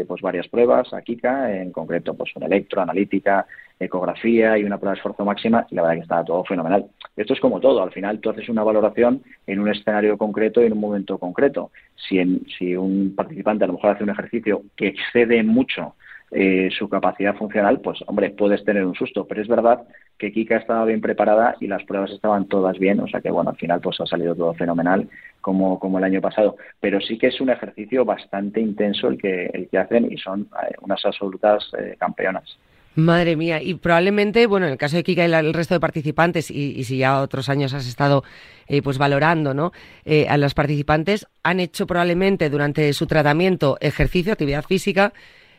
pues 0.07 0.23
varias 0.23 0.49
pruebas 0.49 0.93
a 0.93 1.03
Kika, 1.03 1.55
en 1.55 1.73
concreto, 1.73 2.15
pues 2.15 2.35
una 2.37 2.47
electroanalítica, 2.47 3.47
ecografía 3.79 4.57
y 4.59 4.65
una 4.65 4.79
prueba 4.79 4.93
de 4.93 4.99
esfuerzo 4.99 5.25
máxima, 5.25 5.67
y 5.71 5.75
la 5.75 5.83
verdad 5.83 5.97
que 5.97 6.03
estaba 6.03 6.25
todo 6.25 6.45
fenomenal. 6.45 6.87
Esto 7.17 7.35
es 7.35 7.41
como 7.41 7.61
todo, 7.61 7.83
al 7.83 7.93
final 7.93 8.21
tú 8.21 8.31
haces 8.31 8.49
una 8.49 8.65
valoración 8.65 9.23
en 9.47 9.61
un 9.61 9.69
escenario 9.69 10.17
concreto 10.19 10.63
y 10.63 10.67
en 10.67 10.73
un 10.73 10.81
momento 10.81 11.19
concreto. 11.19 11.71
Si, 11.97 12.19
si 12.59 12.77
un 12.77 13.15
participante 13.15 13.65
a 13.65 13.67
lo 13.67 13.75
mejor 13.75 13.91
hace 13.91 14.05
un 14.05 14.11
ejercicio 14.11 14.63
que 14.77 14.89
excede 14.89 15.43
mucho 15.43 15.95
eh, 16.37 16.69
su 16.77 16.89
capacidad 16.89 17.37
funcional, 17.37 17.81
pues 17.81 18.01
hombre, 18.09 18.31
puedes 18.31 18.65
tener 18.65 18.85
un 18.85 18.97
susto, 18.97 19.25
pero 19.25 19.41
es 19.41 19.47
verdad 19.47 19.83
que 20.19 20.33
Kika 20.33 20.57
estaba 20.57 20.85
bien 20.85 21.01
preparada 21.01 21.55
y 21.61 21.69
las 21.69 21.85
pruebas 21.85 22.11
estaban 22.11 22.49
todas 22.49 22.77
bien, 22.79 22.99
o 22.99 23.07
sea 23.07 23.21
que 23.21 23.31
bueno, 23.31 23.51
al 23.51 23.57
final 23.57 23.81
pues 23.81 24.01
ha 24.01 24.07
salido 24.07 24.35
todo 24.35 24.53
fenomenal 24.55 25.09
como, 25.41 25.79
como 25.79 25.99
el 25.99 26.05
año 26.05 26.21
pasado, 26.21 26.57
pero 26.81 27.01
sí 27.01 27.19
que 27.19 27.29
es 27.29 27.41
un 27.41 27.51
ejercicio 27.51 28.05
bastante 28.05 28.61
intenso 28.61 29.07
el 29.07 29.19
que, 29.19 29.47
el 29.47 29.69
que 29.69 29.79
hacen 29.79 30.11
y 30.11 30.17
son 30.17 30.49
eh, 30.69 30.75
unas 30.81 31.05
absolutas 31.05 31.71
eh, 31.79 31.95
campeonas. 32.01 32.59
Madre 32.97 33.35
mía, 33.35 33.61
y 33.61 33.75
probablemente, 33.75 34.47
bueno, 34.47 34.67
en 34.67 34.73
el 34.73 34.79
caso 34.79 34.95
de 34.97 35.03
Kika 35.03 35.27
y 35.27 35.33
el 35.33 35.53
resto 35.53 35.75
de 35.75 35.81
participantes, 35.81 36.49
y, 36.51 36.85
si 36.85 36.99
ya 36.99 37.23
otros 37.23 37.49
años 37.49 37.75
has 37.75 37.87
estado 37.89 38.23
eh, 38.69 38.83
pues 38.83 38.99
valorando, 38.99 39.53
¿no? 39.53 39.73
Eh, 40.05 40.27
a 40.29 40.37
los 40.37 40.55
participantes 40.55 41.27
han 41.43 41.59
hecho 41.59 41.89
probablemente 41.89 42.49
durante 42.51 42.93
su 42.93 43.07
tratamiento 43.09 43.79
ejercicio, 43.81 44.33
actividad 44.33 44.65
física, 44.65 45.13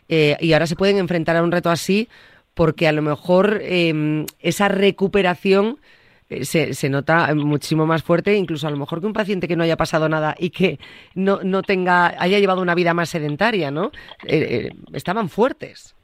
eh, 0.07 0.37
y 0.39 0.53
ahora 0.53 0.65
se 0.65 0.77
pueden 0.77 0.97
enfrentar 0.97 1.35
a 1.35 1.43
un 1.43 1.51
reto 1.51 1.69
así 1.69 2.07
porque 2.53 2.87
a 2.87 2.93
lo 2.93 3.01
mejor 3.01 3.59
em, 3.63 4.25
esa 4.39 4.69
recuperación 4.69 5.79
se, 6.41 6.73
se, 6.73 6.89
nota 6.89 7.35
muchísimo 7.35 7.85
más 7.85 8.01
fuerte, 8.01 8.35
incluso 8.35 8.65
a 8.65 8.71
lo 8.71 8.77
mejor 8.77 9.01
que 9.01 9.07
un 9.07 9.13
paciente 9.13 9.47
que 9.47 9.57
no 9.57 9.63
haya 9.63 9.75
pasado 9.75 10.07
nada 10.07 10.35
y 10.39 10.51
que 10.51 10.79
no, 11.15 11.41
no 11.43 11.63
tenga, 11.63 12.15
haya 12.17 12.39
llevado 12.39 12.61
una 12.61 12.75
vida 12.75 12.93
más 12.93 13.09
sedentaria, 13.09 13.71
¿no? 13.71 13.91
estaban 14.93 15.27
fuertes. 15.27 15.95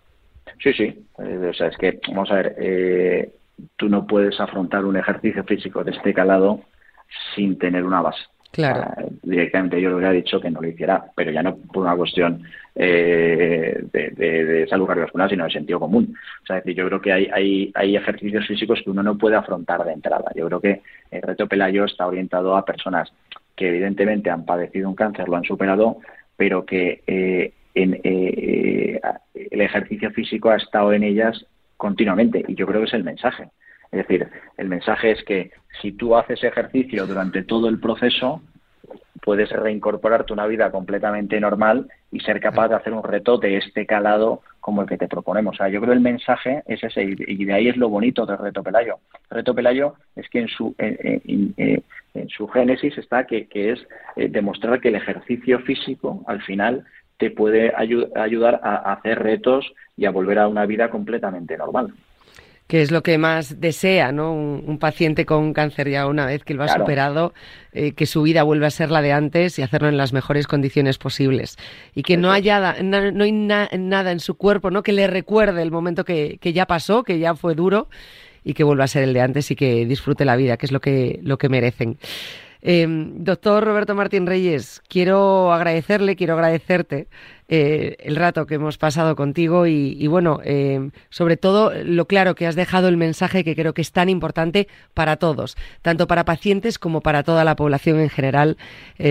Sí, 0.60 0.74
sí. 0.74 1.06
Eh, 1.20 1.48
o 1.50 1.54
sea, 1.54 1.68
es 1.68 1.78
que, 1.78 2.00
vamos 2.10 2.32
a 2.32 2.36
ver, 2.36 2.56
eh, 2.60 3.32
tú 3.76 3.90
no 3.90 4.06
puedes 4.06 4.40
afrontar 4.40 4.86
un 4.86 4.98
ejercicio 4.98 5.44
físico 5.44 5.84
de 5.84 5.92
este 5.92 6.14
calado 6.14 6.62
sin 7.36 7.58
tener 7.58 7.84
una 7.84 8.02
base. 8.02 8.22
Claro. 8.52 8.92
directamente 9.24 9.80
yo 9.80 9.88
le 9.88 9.96
hubiera 9.96 10.12
dicho 10.12 10.42
que 10.42 10.52
no 10.52 10.60
lo 10.60 10.68
hiciera, 10.68 11.06
pero 11.16 11.32
ya 11.32 11.42
no 11.42 11.56
por 11.56 11.84
una 11.84 11.96
cuestión 11.96 12.44
eh, 12.76 13.82
de, 13.94 14.68
salud 14.70 14.88
cardiovascular, 14.88 15.30
sino 15.30 15.46
de 15.46 15.52
sentido 15.52 15.80
común. 15.80 16.14
O 16.44 16.46
sea, 16.46 16.58
decir, 16.58 16.76
yo 16.76 16.86
creo 16.88 17.00
que 17.00 17.14
hay, 17.14 17.30
hay, 17.34 17.72
hay 17.74 17.96
ejercicios 17.96 18.46
físicos 18.46 18.82
que 18.84 18.90
uno 18.90 19.04
no 19.04 19.18
puede 19.18 19.38
afrontar 19.38 19.86
de 19.86 19.94
entrada. 19.94 20.32
Yo 20.36 20.48
creo 20.48 20.60
que 20.60 20.82
el 21.12 21.22
reto 21.22 21.48
Pelayo 21.48 21.86
está 21.86 22.06
orientado 22.06 22.58
a 22.58 22.66
personas 22.66 23.14
que 23.56 23.70
evidentemente 23.70 24.30
han 24.30 24.46
padecido 24.46 24.90
un 24.90 24.96
cáncer, 24.96 25.30
lo 25.30 25.38
han 25.38 25.46
superado, 25.46 26.00
pero 26.36 26.66
que 26.66 27.04
eh, 27.08 27.54
en, 27.74 28.02
eh, 28.04 28.91
el 29.62 29.68
ejercicio 29.68 30.12
físico 30.12 30.50
ha 30.50 30.58
estado 30.58 30.94
en 30.94 31.04
ellas 31.04 31.46
continuamente 31.78 32.44
y 32.48 32.56
yo 32.56 32.66
creo 32.68 32.82
que 32.82 32.88
es 32.88 32.94
el 32.94 33.04
mensaje. 33.04 33.50
Es 33.92 34.08
decir, 34.08 34.28
el 34.58 34.68
mensaje 34.68 35.12
es 35.12 35.24
que 35.24 35.52
si 35.82 35.92
tú 35.92 36.16
haces 36.16 36.44
ejercicio 36.44 37.06
durante 37.06 37.44
todo 37.44 37.68
el 37.68 37.80
proceso, 37.80 38.42
puedes 39.22 39.50
reincorporarte 39.52 40.32
a 40.32 40.36
una 40.36 40.48
vida 40.48 40.72
completamente 40.72 41.40
normal 41.40 41.88
y 42.12 42.20
ser 42.22 42.40
capaz 42.40 42.70
de 42.70 42.76
hacer 42.76 42.94
un 42.94 43.04
reto 43.04 43.38
de 43.38 43.58
este 43.58 43.86
calado 43.86 44.42
como 44.60 44.82
el 44.82 44.88
que 44.88 44.98
te 44.98 45.08
proponemos. 45.08 45.56
O 45.56 45.58
sea, 45.58 45.70
yo 45.70 45.82
creo 45.82 45.94
el 45.94 46.00
mensaje 46.00 46.64
es 46.68 46.84
ese 46.84 47.04
y 47.04 47.46
de 47.46 47.54
ahí 47.54 47.68
es 47.68 47.78
lo 47.78 47.90
bonito 47.90 48.26
del 48.26 48.38
reto 48.38 48.64
Pelayo. 48.64 49.00
El 49.30 49.38
reto 49.38 49.54
Pelayo 49.54 49.96
es 50.16 50.28
que 50.30 50.40
en 50.40 50.48
su, 50.48 50.74
en, 50.78 51.22
en, 51.58 52.30
su 52.30 52.48
génesis 52.48 52.98
está 52.98 53.26
que, 53.26 53.48
que 53.48 53.72
es 53.72 53.88
eh, 54.16 54.28
demostrar 54.30 54.80
que 54.80 54.90
el 54.90 54.96
ejercicio 54.96 55.60
físico 55.60 56.24
al 56.28 56.42
final 56.42 56.86
te 57.22 57.30
puede 57.30 57.72
ayudar 57.76 58.60
a 58.64 58.94
hacer 58.94 59.20
retos 59.20 59.72
y 59.96 60.06
a 60.06 60.12
volver 60.12 60.40
a 60.40 60.48
una 60.48 60.66
vida 60.66 60.90
completamente 60.90 61.56
normal 61.56 61.94
que 62.72 62.82
es 62.82 62.90
lo 62.90 63.04
que 63.04 63.18
más 63.18 63.60
desea, 63.60 64.14
¿no? 64.14 64.32
Un, 64.32 64.78
paciente 64.80 65.26
con 65.26 65.52
cáncer 65.52 65.90
ya 65.90 66.08
una 66.08 66.26
vez 66.26 66.46
que 66.46 66.54
lo 66.54 66.64
ha 66.64 66.70
superado, 66.70 67.34
eh, 67.74 67.92
que 67.92 68.06
su 68.06 68.22
vida 68.22 68.44
vuelva 68.44 68.68
a 68.68 68.72
ser 68.72 68.92
la 68.92 69.02
de 69.02 69.12
antes 69.12 69.60
y 69.60 69.62
hacerlo 69.62 69.90
en 69.90 69.98
las 69.98 70.14
mejores 70.14 70.48
condiciones 70.48 70.98
posibles. 70.98 71.58
Y 71.96 72.04
que 72.04 72.16
no 72.16 72.32
haya 72.32 72.82
no 72.82 73.24
hay 73.26 73.32
nada 73.34 74.14
en 74.14 74.22
su 74.22 74.36
cuerpo, 74.36 74.72
¿no? 74.72 74.84
Que 74.84 74.94
le 74.94 75.08
recuerde 75.08 75.62
el 75.62 75.70
momento 75.70 76.06
que, 76.06 76.38
que, 76.40 76.54
ya 76.54 76.66
pasó, 76.66 77.04
que 77.04 77.20
ya 77.20 77.36
fue 77.36 77.56
duro 77.56 77.90
y 78.46 78.54
que 78.54 78.64
vuelva 78.64 78.86
a 78.86 78.88
ser 78.88 79.04
el 79.04 79.12
de 79.12 79.20
antes 79.20 79.52
y 79.52 79.58
que 79.58 79.86
disfrute 79.86 80.24
la 80.24 80.38
vida, 80.38 80.56
que 80.56 80.66
es 80.66 80.72
lo 80.72 80.80
que, 80.80 81.20
lo 81.24 81.38
que 81.38 81.50
merecen. 81.50 81.98
Eh, 82.64 82.86
doctor 82.88 83.64
Roberto 83.64 83.96
Martín 83.96 84.28
Reyes, 84.28 84.82
quiero 84.88 85.52
agradecerle, 85.52 86.16
quiero 86.16 86.34
agradecerte 86.34 87.08
eh, 87.50 87.98
el 88.00 88.16
rato 88.16 88.46
que 88.46 88.56
hemos 88.56 88.78
pasado 88.78 89.16
contigo 89.16 89.66
y, 89.66 90.06
bueno, 90.08 90.40
eh, 90.44 90.92
sobre 91.10 91.38
todo 91.38 91.74
lo 91.84 92.06
claro 92.06 92.36
que 92.36 92.46
has 92.46 92.56
dejado 92.56 92.88
el 92.88 92.98
mensaje 92.98 93.44
que 93.44 93.56
creo 93.56 93.74
que 93.74 93.82
es 93.82 93.92
tan 93.92 94.10
importante 94.10 94.68
para 94.94 95.18
todos, 95.18 95.58
tanto 95.82 96.06
para 96.06 96.24
pacientes 96.24 96.78
como 96.78 97.02
para 97.02 97.24
toda 97.24 97.44
la 97.44 97.56
población 97.56 98.00
en 98.00 98.10
general, 98.10 98.58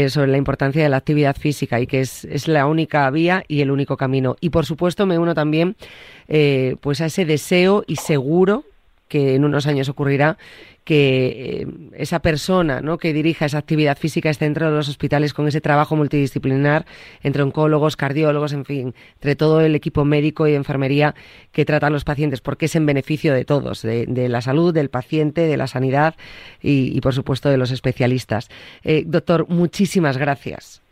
sobre 0.09 0.29
la 0.31 0.39
importancia 0.39 0.83
de 0.83 0.89
la 0.89 0.99
actividad 0.99 1.37
física 1.37 1.81
y 1.81 1.87
que 1.87 2.01
es, 2.01 2.25
es, 2.27 2.47
la 2.47 2.67
única 2.67 3.11
vía 3.11 3.45
y 3.49 3.61
el 3.61 3.71
único 3.71 3.97
camino. 3.97 4.37
Y 4.41 4.51
por 4.51 4.65
supuesto 4.65 5.07
me 5.07 5.19
uno 5.19 5.35
también 5.35 5.77
pues 6.81 7.01
a 7.01 7.07
ese 7.07 7.25
deseo 7.25 7.85
y 7.87 7.97
seguro 7.97 8.65
que 9.11 9.35
en 9.35 9.45
unos 9.45 9.67
años 9.67 9.89
ocurrirá, 9.89 10.39
que 10.85 11.63
eh, 11.63 11.67
esa 11.95 12.21
persona 12.21 12.81
¿no? 12.81 12.97
que 12.97 13.13
dirija 13.13 13.45
esa 13.45 13.59
actividad 13.59 13.99
física 13.99 14.31
esté 14.31 14.47
dentro 14.47 14.71
de 14.71 14.77
los 14.77 14.89
hospitales 14.89 15.35
con 15.35 15.47
ese 15.47 15.61
trabajo 15.61 15.97
multidisciplinar 15.97 16.87
entre 17.23 17.43
oncólogos, 17.43 17.97
cardiólogos, 17.97 18.53
en 18.53 18.65
fin, 18.65 18.95
entre 19.15 19.37
todo 19.37 19.61
el 19.61 19.75
equipo 19.75 20.05
médico 20.05 20.49
y 20.49 20.55
enfermería 20.55 21.15
que 21.53 21.65
trata 21.65 21.89
a 21.89 21.91
los 21.91 22.05
pacientes, 22.05 22.41
porque 22.41 22.67
es 22.67 22.77
en 22.77 22.87
beneficio 22.87 23.35
de 23.35 23.45
todos, 23.45 23.83
de, 23.83 24.29
la 24.29 24.41
salud, 24.41 24.73
del 24.73 24.89
paciente, 24.89 25.43
de 25.43 25.57
la 25.57 25.67
sanidad 25.67 26.15
y, 26.63 26.99
por 27.01 27.13
supuesto, 27.13 27.51
de 27.51 27.57
los 27.57 27.73
especialistas. 27.73 28.49
Eh, 28.85 29.03
doctor, 29.07 29.49
muchísimas 29.49 30.17
gracias. 30.17 30.83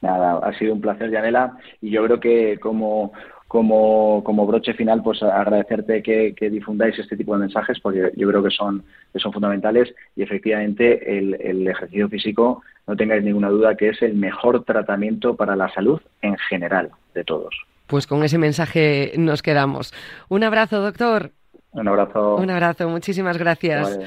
Nada, 0.00 0.38
ha 0.42 0.52
sido 0.58 0.74
un 0.74 0.80
placer, 0.80 1.10
Yanela, 1.10 1.56
y 1.80 1.90
yo 1.90 2.04
creo 2.04 2.20
que 2.20 2.58
como 2.58 3.12
como, 3.48 4.22
como 4.24 4.46
broche 4.46 4.74
final, 4.74 5.02
pues 5.02 5.22
agradecerte 5.22 6.02
que, 6.02 6.50
difundáis 6.50 6.98
este 6.98 7.16
tipo 7.16 7.32
de 7.34 7.40
mensajes, 7.40 7.80
porque 7.80 8.12
yo 8.14 8.28
creo 8.28 8.42
que 8.42 8.50
son, 8.50 8.84
que 9.12 9.18
son 9.18 9.32
fundamentales 9.32 9.92
y 10.14 10.22
efectivamente 10.22 11.18
el, 11.18 11.34
el 11.40 11.66
ejercicio 11.66 12.08
físico, 12.10 12.62
no 12.86 12.94
tengáis 12.94 13.24
ninguna 13.24 13.48
duda 13.48 13.74
que 13.74 13.88
es 13.88 14.02
el 14.02 14.14
mejor 14.14 14.64
tratamiento 14.64 15.34
para 15.34 15.56
la 15.56 15.72
salud 15.72 16.00
en 16.20 16.36
general 16.36 16.90
de 17.14 17.24
todos. 17.24 17.54
Pues 17.86 18.06
con 18.06 18.22
ese 18.22 18.36
mensaje 18.36 19.12
nos 19.16 19.42
quedamos. 19.42 19.94
Un 20.28 20.44
abrazo, 20.44 20.82
doctor. 20.82 21.32
Un 21.72 21.88
abrazo. 21.88 22.36
Un 22.36 22.50
abrazo, 22.50 22.88
muchísimas 22.88 23.38
gracias. 23.38 23.98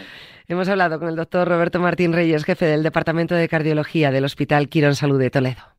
Hemos 0.48 0.70
hablado 0.70 1.00
con 1.00 1.08
el 1.08 1.16
doctor 1.16 1.48
Roberto 1.48 1.80
Martín 1.80 2.14
Reyes, 2.14 2.44
jefe 2.44 2.66
del 2.66 2.84
Departamento 2.84 3.34
de 3.34 3.48
Cardiología 3.48 4.12
del 4.12 4.26
Hospital 4.26 4.70
Quirón 4.70 4.96
Salud 4.96 5.20
de 5.20 5.30
Toledo. 5.32 5.71